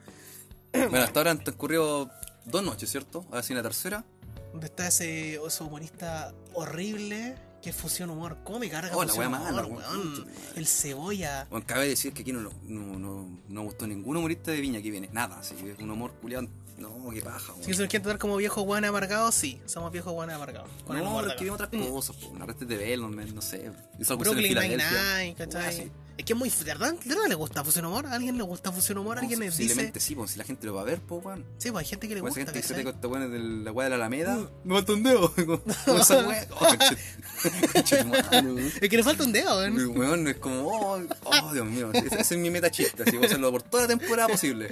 [0.72, 2.11] Bueno, hasta ahora han transcurrido
[2.44, 3.24] dos noches, ¿cierto?
[3.30, 4.05] Ahora sí la tercera.
[4.53, 8.38] donde está ese, ese humorista horrible que es fusión humor.
[8.44, 10.12] ¿Cómo me carga Oh, la wea mala, humor, weón.
[10.12, 10.26] weón?
[10.57, 11.46] El cebolla.
[11.51, 14.90] Bueno, cabe decir que aquí no, no, no, no gustó ningún humorista de Viña que
[14.90, 15.09] viene.
[15.12, 16.49] Nada, así que es un humor culiado.
[16.79, 17.64] No, qué paja, weón.
[17.64, 19.61] Si se nos quieren tratar como viejos guanes amargados, sí.
[19.66, 20.70] Somos viejos guanes amargados.
[20.87, 21.55] Con no, de es que acá.
[21.55, 22.29] otras cosas, po.
[22.29, 23.70] Una Arrested Development, no sé.
[23.99, 24.55] Brooklyn.
[24.55, 25.91] Nine-Nine, Ah, ¿cachai?
[26.18, 26.50] Es que es muy.
[26.50, 28.06] ¿De verdad, ¿De verdad le gusta Fusión Humor?
[28.06, 29.18] ¿A alguien le gusta Fusión Humor?
[29.20, 29.92] ¿Alguien No, les dice?
[29.98, 31.44] sí, pues si la gente lo va a ver, pues, weón.
[31.58, 32.40] Sí, pues hay gente que le esa gusta.
[32.52, 34.36] gente que te con de la weá de la Alameda.
[34.36, 34.48] Mm.
[34.64, 35.32] Me falta un dedo.
[35.86, 36.46] Como esa weá.
[36.50, 36.66] Oh.
[38.80, 39.96] Es que le falta un dedo, weón.
[39.96, 41.92] weón, es como, oh, oh, Dios mío.
[41.92, 44.68] Ese, es mi meta chiste, así voy a hacerlo por toda la temporada posible.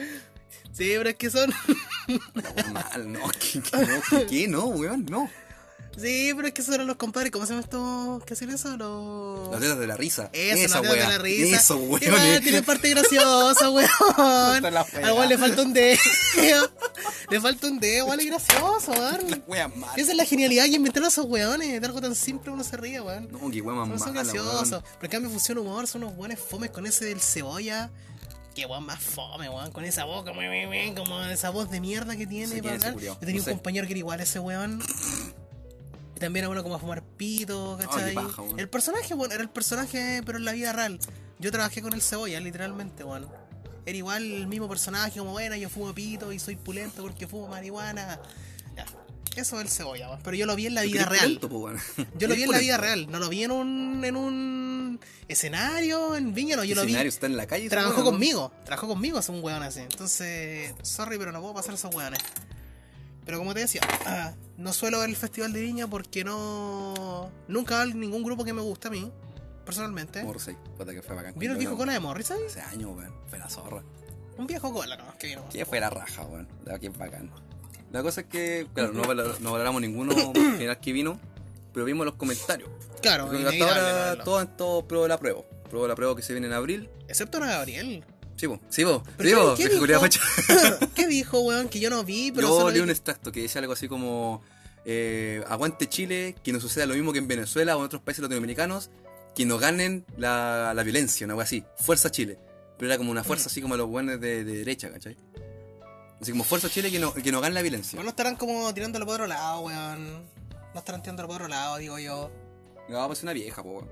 [0.73, 1.51] Sí, pero es que son.
[2.35, 5.31] La weá mal, no, que, que no, que, que no, weón, no.
[5.99, 7.31] Sí, pero es que son los compadres.
[7.33, 8.23] ¿Cómo se llama esto?
[8.27, 8.77] ¿Qué hacen eso?
[8.77, 9.51] Los.
[9.51, 10.29] Las tetas de la risa.
[10.33, 11.09] Eso, Esa los dedos weá.
[11.09, 11.57] de la risa.
[11.57, 12.03] Eso, weón.
[12.03, 13.89] Igual tiene parte graciosa, weón.
[14.67, 15.99] Al weón le falta un dedo.
[17.31, 18.93] le falta un dedo, igual es gracioso,
[19.47, 19.73] weón.
[19.97, 21.81] Esa es la genialidad que inventaron esos weones.
[21.81, 23.29] De algo tan simple uno se ríe, weón.
[23.33, 24.71] No, que weá más son graciosos.
[24.71, 24.83] weón.
[25.01, 27.91] Pero en cambio, Fusión Humor son unos buenos fomes con ese del cebolla.
[28.55, 29.71] Qué weón más fome, weón.
[29.73, 32.75] Con esa boca, weón, weón, weón, como esa voz de mierda que tiene Sí, para
[32.75, 32.97] hablar.
[32.99, 33.51] Yo tenía No un sé.
[33.53, 34.83] compañero que era igual a ese weón.
[36.17, 38.17] Y también era bueno como a fumar pito, ¿cachai?
[38.57, 40.99] el personaje, weón, era el personaje, pero en la vida real.
[41.39, 43.29] Yo trabajé con el cebolla, literalmente, weón.
[43.85, 47.49] Era igual el mismo personaje, como bueno, yo fumo pito y soy pulento porque fumo
[47.49, 48.19] marihuana.
[48.75, 48.87] Ya.
[49.37, 50.21] Eso es el cebolla, weón.
[50.25, 51.39] Pero yo lo vi en la vida real.
[51.39, 52.09] pulento.
[52.19, 56.17] Yo lo vi en la vida real, no lo vi en un, en un escenario,
[56.17, 56.93] en Viña, no, yo lo vi.
[56.93, 57.69] escenario está en la calle.
[57.69, 59.81] Trabajó conmigo, trabajó conmigo, es un weón así.
[59.81, 62.21] Entonces, sorry, pero no puedo pasar esos weones.
[63.27, 67.31] Pero como te decía, ah, no suelo ver el Festival de Viña porque no.
[67.49, 69.13] Nunca va ningún grupo que me gusta a mí,
[69.65, 70.23] personalmente.
[70.23, 71.35] Morrissey, puta que fue bacán.
[71.37, 72.39] ¿Vino el viejo cola de Morrissey?
[72.47, 73.13] Hace años, weón.
[73.29, 73.83] Fue la zorra.
[74.39, 75.49] Un viejo cola, no, que vino.
[75.51, 76.49] Que fue la raja, weón.
[76.65, 77.31] La es bacán.
[77.93, 81.19] La cosa es que, claro, no, valor- no valoramos ninguno general que vino,
[81.73, 82.71] pero vimos los comentarios.
[83.03, 84.25] Claro, hasta ahora verlo.
[84.25, 85.41] todo, todo prueba la prueba.
[85.69, 86.89] Prueba la prueba que se viene en abril.
[87.09, 88.05] Excepto a Gabriel.
[88.37, 88.61] Sí, po.
[88.69, 88.85] Sí.
[89.17, 89.81] ¿Pero Sí, qué- po.
[89.81, 90.01] qué dijo?
[90.01, 90.21] facha.
[90.95, 91.69] ¿Qué dijo, weón?
[91.69, 94.43] Que yo no vi, pero Yo leí un extracto que decía algo así como
[94.85, 98.23] eh, aguante Chile, que no suceda lo mismo que en Venezuela o en otros países
[98.23, 98.91] latinoamericanos,
[99.35, 101.65] que no ganen la, la violencia, una cosa así.
[101.79, 102.39] Fuerza Chile.
[102.79, 103.25] Pero era como una Mm.
[103.25, 105.17] fuerza así como a los buenos de, de derecha, ¿cachai?
[106.21, 107.97] Así como Fuerza Chile que no, que no gane la violencia.
[107.97, 110.25] Bueno, estarán como tirándolo por otro lado, weón.
[110.75, 112.31] No estarán tirándolo por otro lado, digo yo.
[112.89, 113.89] No, pues una vieja, po, weón.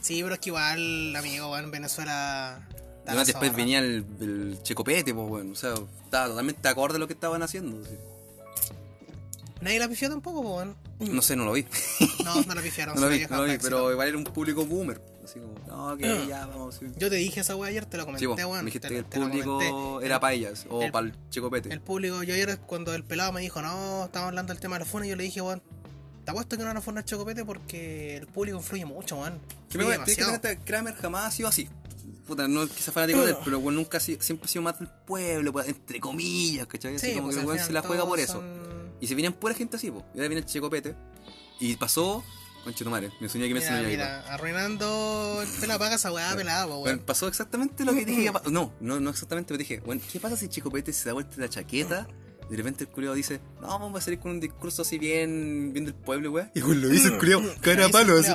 [0.00, 2.68] Sí, pero es que igual, amigo, weón, Venezuela.
[3.06, 5.74] Además, después venía el, el checopete, pues, bueno, o sea,
[6.04, 7.84] estaba totalmente acorde a lo que estaban haciendo.
[7.84, 7.94] sí.
[9.60, 10.74] Nadie la pifió tampoco, po, weón.
[11.00, 11.66] No sé, no lo vi.
[12.24, 12.94] No, no la pifiaron.
[12.98, 15.00] no lo vi, vieja no lo vi, Paxi, pero igual era un público boomer.
[15.22, 16.76] Así como, no, que ya, vamos.
[16.76, 18.94] Sí, Yo te dije esa weá ayer, te lo comenté, Sí, vos, me dijiste te-
[18.94, 21.70] que el público era para ellas, o el- para el checopete.
[21.72, 24.80] El público, yo ayer cuando el pelado me dijo, no, estamos hablando del tema de
[24.80, 25.62] los fones, yo le dije, weón,
[26.24, 29.38] te apuesto que no van a fonar chocopete porque el público influye mucho, weón.
[29.68, 31.68] Que me voy que Kramer jamás ha sido así.
[32.26, 34.48] Puta, no es que sea fanático de él, pero bueno, nunca ha sido, siempre ha
[34.48, 36.96] sido más del pueblo, pues, entre comillas, ¿cachai?
[36.96, 38.34] Así Sí, como pues, que el weón se la juega por eso.
[38.34, 40.04] son- Y se vienen pura gente así, pues.
[40.14, 40.94] Y ahora viene el checopete.
[41.58, 42.22] Y pasó,
[42.64, 43.88] conche tu madre, me soñé que me Mira, soñé.
[43.88, 47.06] mira, arruinando el pela paga esa weá pelada, po, Bueno, weón.
[47.06, 50.36] pasó exactamente lo que dije que No, no, no exactamente, pero dije, bueno, ¿qué pasa
[50.36, 52.06] si Chico Pete se da vuelta la chaqueta?
[52.50, 55.84] De repente el culiao dice, no, vamos a salir con un discurso así bien, bien
[55.84, 56.50] del pueblo, weá.
[56.52, 58.32] Y lo dice el culiao, cara a palo, así.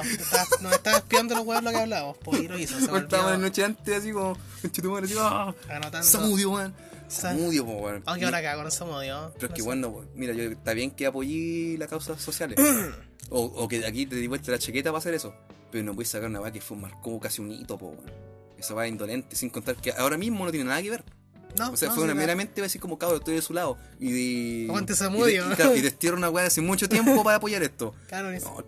[0.62, 2.78] Nos estaba- espiando los weón lo que hablábamos, pues, y lo hizo.
[2.98, 6.08] Estábamos la noche antes, así como, conche tu madre, así, ah, anotando.
[6.08, 6.74] Samudio, weón.
[7.10, 8.04] Samudio, po, weón.
[8.06, 9.34] Aunque ahora cago, no somos Dios.
[9.36, 12.58] Pero es que bueno, po, mira, yo, está bien que apoyé las causas sociales.
[13.30, 15.36] o, o que aquí te di la chaqueta para hacer eso.
[15.72, 18.12] Pero no puedes sacar una weá que fue marcó casi un hito, po, weón.
[18.58, 21.04] Esa weá indolente, sin contar que ahora mismo no tiene nada que ver.
[21.58, 23.78] No, O sea, no, fue una la- meramente así como cabrón, estoy de su lado.
[24.00, 24.66] Y de.
[24.70, 25.46] Aguante y Zamudio.
[25.48, 27.94] te- Y, claro, y destierro una weá de hace mucho tiempo para apoyar esto.
[28.08, 28.64] Claro, ni- No,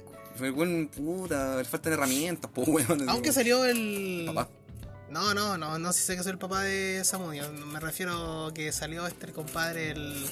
[0.54, 3.10] buen puta, faltan herramientas, po, weón.
[3.10, 4.24] Aunque salió el.
[4.28, 4.50] Papá.
[5.10, 7.52] No, no, no, no sé si sé que soy el papá de Samudio.
[7.52, 10.26] Me refiero que salió este el compadre, el.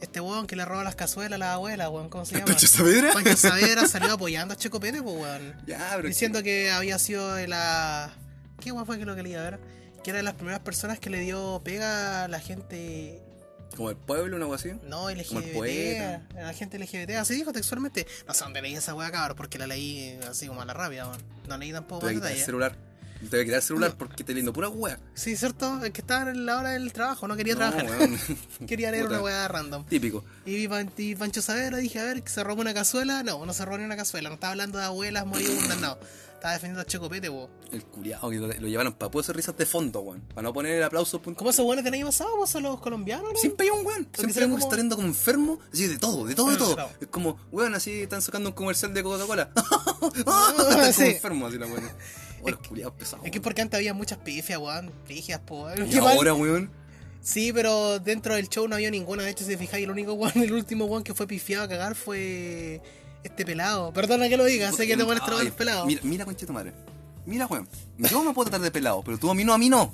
[0.00, 2.44] Este weón que le roba las cazuelas a la abuela, weón, ¿cómo se llama?
[2.46, 3.14] ¿Pancho Saavedra?
[3.14, 5.54] Pancho Saavedra salió apoyando a Checo Pérez, pues, weón.
[5.66, 6.08] Ya, pero.
[6.08, 8.12] Diciendo que había sido de la.
[8.60, 9.40] ¿Qué weón fue que lo que leía?
[9.40, 9.60] A ver.
[10.06, 13.20] Que era de las primeras personas que le dio pega a la gente.
[13.76, 14.70] Como el pueblo, una weá así.
[14.84, 15.52] No, Como el LGBT.
[15.52, 16.22] poeta.
[16.38, 17.10] A la gente LGBT.
[17.16, 18.06] Así dijo textualmente.
[18.28, 21.08] No sé dónde leí esa weá, cabrón, porque la leí así como a la rabia,
[21.08, 21.20] weón.
[21.48, 22.76] No leí tampoco Te voy a el celular.
[23.18, 23.98] Te voy a quitar el celular No.
[23.98, 25.00] porque te lindo pura weá.
[25.14, 28.08] Sí, cierto, es que estaba en la hora del trabajo, no quería No, trabajar.
[28.68, 29.16] Quería leer Puta.
[29.16, 29.86] una weá random.
[29.86, 30.24] Típico.
[30.44, 33.24] Y vi Pan- Pancho Saavedra dije, a ver, que se robó una cazuela.
[33.24, 34.28] No, no se robó ni una cazuela.
[34.28, 35.98] No estaba hablando de abuelas moribundas, no.
[36.36, 37.50] Estaba defendiendo a Checopete, po.
[37.72, 40.20] El culiao que lo, lo llevaron para poder hacer risas de fondo, weón.
[40.20, 41.20] Para no poner el aplauso.
[41.20, 41.38] punto.
[41.38, 43.38] ¿Cómo esos buenos del año pasado, vos, son los colombianos, no?
[43.38, 44.08] Siempre hay un weón.
[44.16, 45.58] Siempre hay un que como- está riendo como enfermo.
[45.72, 46.74] Así de todo, de todo, de Ah, todo.
[46.74, 46.90] claro.
[47.00, 49.50] Es como, weón, así están sacando un comercial de Coca-Cola.
[50.14, 51.04] están como Sí.
[51.04, 51.90] enfermos así la weón.
[52.42, 53.24] Oh, los culiados pesados.
[53.26, 54.92] Es que porque antes había muchas pifias, weón.
[55.08, 55.90] Pifias, po, weón.
[55.90, 56.70] Y ahora, weón.
[57.22, 59.24] Sí, pero dentro del show no había ninguna.
[59.24, 61.96] De hecho, si fijáis, el único weón, el último weón que fue pifiado a cagar
[61.96, 62.80] fue
[63.26, 63.92] este pelado.
[63.92, 65.86] Perdona que lo diga, sé que te Ay, el pelado.
[65.86, 66.72] Mira, mira, concha tu madre.
[67.24, 67.68] Mira, weón.
[67.98, 69.92] Yo me puedo tratar de pelado, pero tú a mí no, a mí no.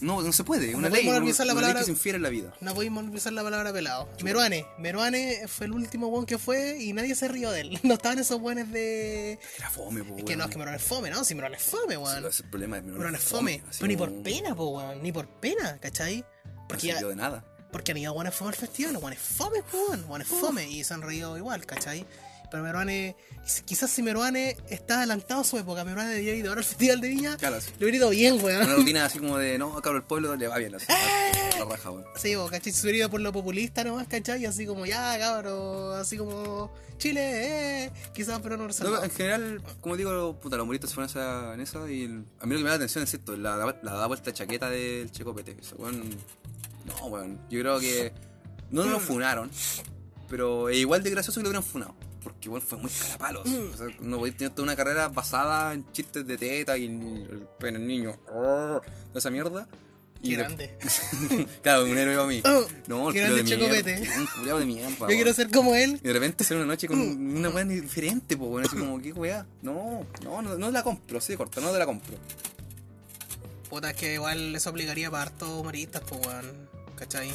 [0.00, 0.76] No, no se puede.
[0.76, 2.54] Una No ley, una, la una ley palabra- que se infiere en la vida.
[2.60, 4.08] No podemos olvidar la palabra pelado.
[4.22, 4.64] Meruane.
[4.78, 7.80] Meruane fue el último weón que fue y nadie se rió de él.
[7.82, 9.40] No estaban esos weones de.
[9.58, 11.24] Era fome, po, Es que no, es que Meruane es fome, ¿no?
[11.24, 12.24] Si Meruane es fome, weón.
[12.26, 13.60] Es el problema de Meruane es fome.
[13.72, 15.02] Pero ni por pena, po, weón.
[15.02, 16.18] Ni por pena, ¿cachai?
[16.44, 17.44] No Porque, ya, sirvió de nada.
[17.72, 18.96] porque han ido weones fome al festival.
[18.98, 20.04] Weones fome, weón.
[20.08, 20.68] Weones fome.
[20.70, 22.06] Y se han reído igual, ¿cachai?
[22.50, 23.16] Pero Meruane.
[23.64, 27.08] Quizás si Meruane está adelantado a su época, Meruane debió ir ahora al festival de
[27.08, 27.36] Viña.
[27.38, 27.70] Claro, sí.
[27.78, 28.62] Le hubiera ido bien, weón.
[28.62, 30.74] Una rutina así como de, no, cabrón, el pueblo le va bien.
[30.74, 30.86] Así,
[31.58, 32.04] la raja, weón.
[32.16, 32.72] Sí, bo, ¿cachai?
[32.72, 34.44] Se hubiera ido por lo populista nomás, ¿cachai?
[34.46, 39.02] Así como, ya, cabrón, así como, Chile, eh, quizás, pero no No, resaltado.
[39.04, 42.46] en general, como digo, puta, los humoristas se fueron esa, en esa y el- a
[42.46, 44.34] mí lo que me da la atención es esto, la, la, la da vuelta de
[44.34, 45.56] chaqueta del Checo Pete.
[45.60, 46.02] Ese weón,
[46.84, 48.12] no, weón, yo creo que
[48.70, 49.50] no lo funaron,
[50.28, 51.94] pero es igual de gracioso que lo hubieran funado.
[52.22, 53.46] Porque weón fue muy carapalos.
[53.46, 53.72] Mm.
[53.72, 57.46] O sea, no podéis tener toda una carrera basada en chistes de teta y el
[57.58, 58.16] pene niño.
[58.26, 58.82] toda
[59.14, 59.66] esa mierda.
[60.20, 60.78] Qué Y de- grande.
[61.62, 62.42] claro, un héroe para mí.
[62.44, 63.78] Oh, No, el qué de grande Checo mierda.
[64.50, 64.90] Un de mierda.
[64.98, 66.00] Yo quiero ser como él.
[66.02, 67.36] Y de repente hacer una noche con Mm.
[67.36, 69.46] una weá diferente, pues bueno, así como, ¿qué weá?
[69.62, 72.16] No, no, no, no la compro, así de corta, no te la compro.
[73.70, 76.68] Puta, es que igual eso obligaría para hartos humoristas, pues, weón.
[76.96, 77.30] ¿Cachai?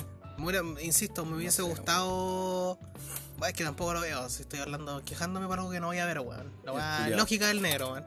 [0.82, 2.76] Insisto, me hubiese sé, gustado.
[2.76, 6.00] Bueno, es que tampoco lo veo, si estoy hablando, quejándome por algo que no voy
[6.00, 6.52] a ver, weón.
[6.64, 8.06] La lógica del negro, weón.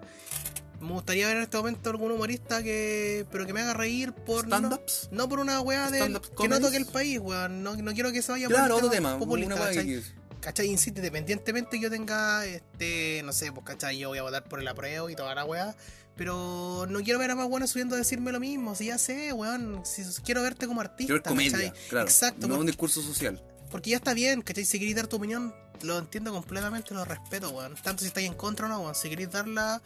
[0.80, 3.26] Me gustaría ver en este momento algún humorista que.
[3.30, 4.44] pero que me haga reír por.
[4.44, 5.08] ¿Stand-ups?
[5.10, 5.98] No, por una weá de.
[5.98, 7.62] ¿Stand-up que no toque el país, weón.
[7.62, 10.02] No, no quiero que se vaya Claro, por otro un tema, populista, una ¿cachai?
[10.40, 10.66] ¿Cachai?
[10.66, 13.98] Insisto, independientemente que yo tenga, este, no sé, pues, ¿cachai?
[13.98, 15.74] Yo voy a votar por el apruebo y toda la weá.
[16.14, 18.74] Pero no quiero ver a más buenos subiendo a decirme lo mismo.
[18.74, 19.82] Si ya sé, weón.
[19.84, 21.14] Si quiero verte como artista.
[21.14, 21.88] Quiero ver comedia, ¿cachai?
[21.88, 22.06] claro.
[22.06, 22.42] Exacto.
[22.42, 23.42] no porque, un discurso social.
[23.70, 24.64] Porque ya está bien, ¿cachai?
[24.64, 27.74] Si queréis dar tu opinión, lo entiendo completamente, lo respeto, weón.
[27.82, 28.94] Tanto si estáis en contra o no, weón.
[28.94, 29.80] Si queréis dar la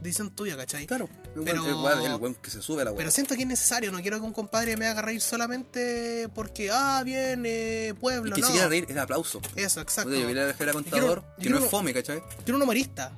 [0.00, 0.86] decisión tuya, ¿cachai?
[0.86, 2.98] Claro, el Pero- weón- el weón el weón que se sube a la weá.
[2.98, 6.70] Pero siento que es necesario, no quiero que un compadre me haga reír solamente porque,
[6.70, 8.46] ah, bien, eh, Y pueblo, que no.
[8.46, 9.40] si quiera reír, es aplauso.
[9.54, 10.10] Eso, exacto.
[10.10, 12.22] O sea, yo a dejar a quiero- contador, yo que quiero- no es fome, ¿cachai?
[12.44, 13.12] Quiero un humorista.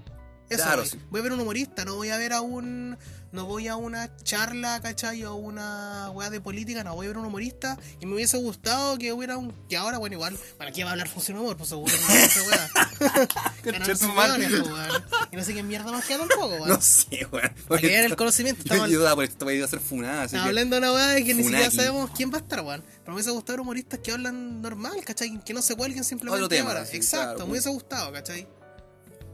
[0.49, 0.91] Eso Claro, voy.
[0.91, 0.99] sí.
[1.11, 2.97] voy a ver un humorista, no voy a ver a un.
[3.31, 5.23] No voy a una charla, ¿cachai?
[5.25, 7.77] O una weá de política, no voy a ver un humorista.
[8.01, 9.53] Y me hubiese gustado que hubiera un.
[9.69, 10.35] Que ahora, bueno, igual.
[10.57, 12.71] Bueno, aquí va a hablar función humor, pues seguro no esa weá.
[13.63, 13.77] Pues.
[15.31, 16.69] Y no sé qué mierda más queda tampoco, weón.
[16.69, 17.53] No sé, weón.
[17.69, 20.37] Para que vean el conocimiento, Yo esto, a ser funada, que...
[20.37, 22.83] hablando de una weá de que ni siquiera sabemos quién va a estar, weón.
[22.83, 25.39] Pero me hubiese gustado ver humoristas que hablan normal, ¿cachai?
[25.45, 28.49] Que no se cuelguen simplemente Otro tema, sí, Exacto, claro, me hubiese gustado, ¿cachai?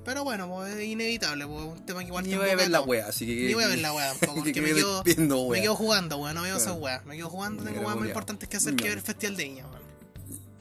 [0.04, 2.80] Pero bueno, pues es inevitable, pues un tema que igual Ni voy a ver la
[2.82, 3.46] weá, así que...
[3.46, 5.02] Ni voy a ver la weá tampoco, que porque me quedo,
[5.50, 7.04] me jugando, weón, no veo esas weas.
[7.06, 8.10] Me quedo jugando, tengo weas más culiao.
[8.10, 8.90] importantes que hacer que Ya.
[8.90, 9.84] ver el Festival de Viña, weón.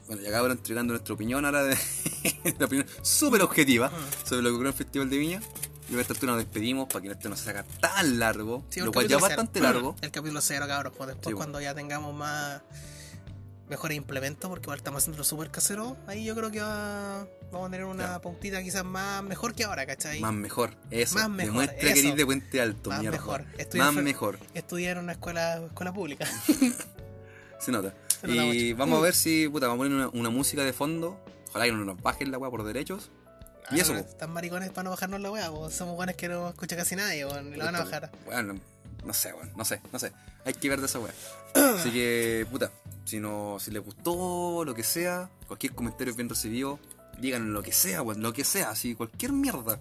[0.06, 1.76] Bueno, y acá ahora entregando nuestra opinión ahora de
[2.58, 3.90] la opinión súper objetiva
[4.24, 5.40] sobre lo que ocurrió en el Festival de Viña.
[5.90, 8.80] Y a esta altura nos despedimos para que esto no se haga tan largo, Sí,
[8.80, 9.64] lo cual ya es bastante cero.
[9.72, 9.96] largo.
[10.00, 12.62] El capítulo cero, cabros, pues después Sí, cuando ya tengamos más
[13.68, 17.68] mejores implementos, porque igual estamos haciendo lo súper casero, ahí yo creo que va- vamos
[17.68, 18.20] a tener una Ya.
[18.20, 20.20] puntita quizás más mejor que ahora, ¿cachai?
[20.20, 21.14] Más mejor, eso.
[21.14, 21.94] Más mejor, Demuestra eso.
[21.94, 23.16] que eres de Puente Alto, Más mierda.
[23.16, 23.44] mejor.
[23.76, 24.38] Más mejor.
[24.54, 26.26] Estudiar en una escuela, escuela pública.
[27.58, 27.94] Se nota.
[28.20, 28.76] Se nota y mucho.
[28.78, 31.18] vamos a ver si, puta, vamos a poner una, una música de fondo.
[31.50, 33.10] Ojalá que no nos bajen la weá por derechos.
[33.70, 34.00] Y eso, Ah.
[34.00, 37.54] Están maricones para no bajarnos la weá, somos buenos que no escucha casi nadie, weón,
[37.54, 38.10] y la van a bajar.
[38.26, 38.56] Bueno,
[39.04, 40.12] no sé, weón, no sé, no sé.
[40.44, 41.14] Hay que ver de esa weá.
[41.78, 42.70] Así que, puta,
[43.04, 46.78] si no, si les gustó, lo que sea, cualquier comentario bien recibido,
[47.18, 49.78] digan lo que sea, weón, lo que sea, así, cualquier mierda,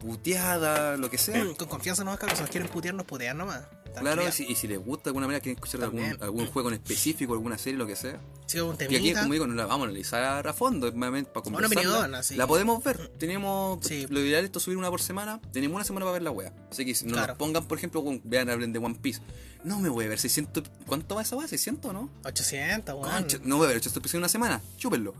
[0.00, 1.44] puteada, lo que sea.
[1.56, 3.62] Con confianza nomás, cabros, si nos quieren putear, nos putean nomás.
[3.98, 6.74] Claro, y si, y si les gusta de alguna manera, quieren escuchar algún, juego en
[6.76, 8.20] específico, alguna serie, lo que sea.
[8.46, 11.08] Si un Y aquí, temita, como digo, no la vamos a analizar a fondo, para
[11.10, 11.68] Una conversarla.
[11.80, 12.34] opinión, así.
[12.36, 13.08] La podemos ver.
[13.18, 14.06] Tenemos, Sí.
[14.08, 15.40] lo ideal es subir una por semana.
[15.52, 16.52] Tenemos una semana para ver la wea.
[16.70, 17.28] Así que si no Claro.
[17.28, 19.20] nos pongan, por ejemplo, vean, hablen de One Piece.
[19.64, 20.64] No me voy a ver 600.
[20.86, 21.46] ¿Cuánto va esa wea?
[21.48, 22.08] ¿600 no?
[22.24, 23.26] 800, weón.
[23.44, 24.62] No voy a ver 800 pesos en una semana.
[24.78, 25.14] Chúpenlo.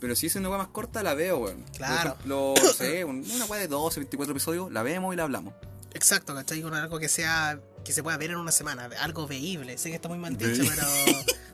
[0.00, 1.64] Pero si es una wea más corta, la veo, weón.
[1.76, 2.14] Claro.
[2.14, 5.22] Por ejemplo, no sé, un- una wea de 12, 24 episodios, la vemos y la
[5.24, 5.54] hablamos.
[5.94, 6.62] Exacto, ¿cachai?
[6.62, 9.78] Con algo que sea que se pueda ver en una semana, algo veíble.
[9.78, 10.86] Sé que está muy mal dicho, pero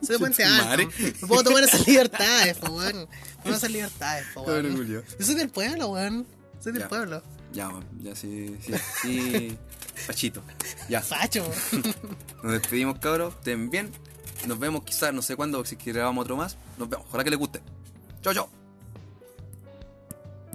[0.01, 0.83] soy de Puente Madre.
[0.83, 0.95] Alto.
[1.21, 3.07] Me puedo tomar esas libertades, po, weón.
[3.43, 4.87] Puedo esas libertades, po, weón.
[4.87, 6.25] Yo soy del pueblo, weón.
[6.61, 6.89] Soy del Ya.
[6.89, 7.23] pueblo.
[7.51, 9.57] Ya, weón, ya sí, sí, sí.
[10.07, 10.41] Pachito.
[10.87, 11.01] Ya.
[11.01, 11.49] Facho.
[12.43, 13.33] Nos despedimos, cabros.
[13.35, 13.91] Estén bien.
[14.47, 16.57] Nos vemos quizás, no sé cuándo, si grabamos otro más.
[16.77, 17.05] Nos vemos.
[17.09, 17.61] Ojalá que les guste.
[18.21, 18.58] Chao, chao.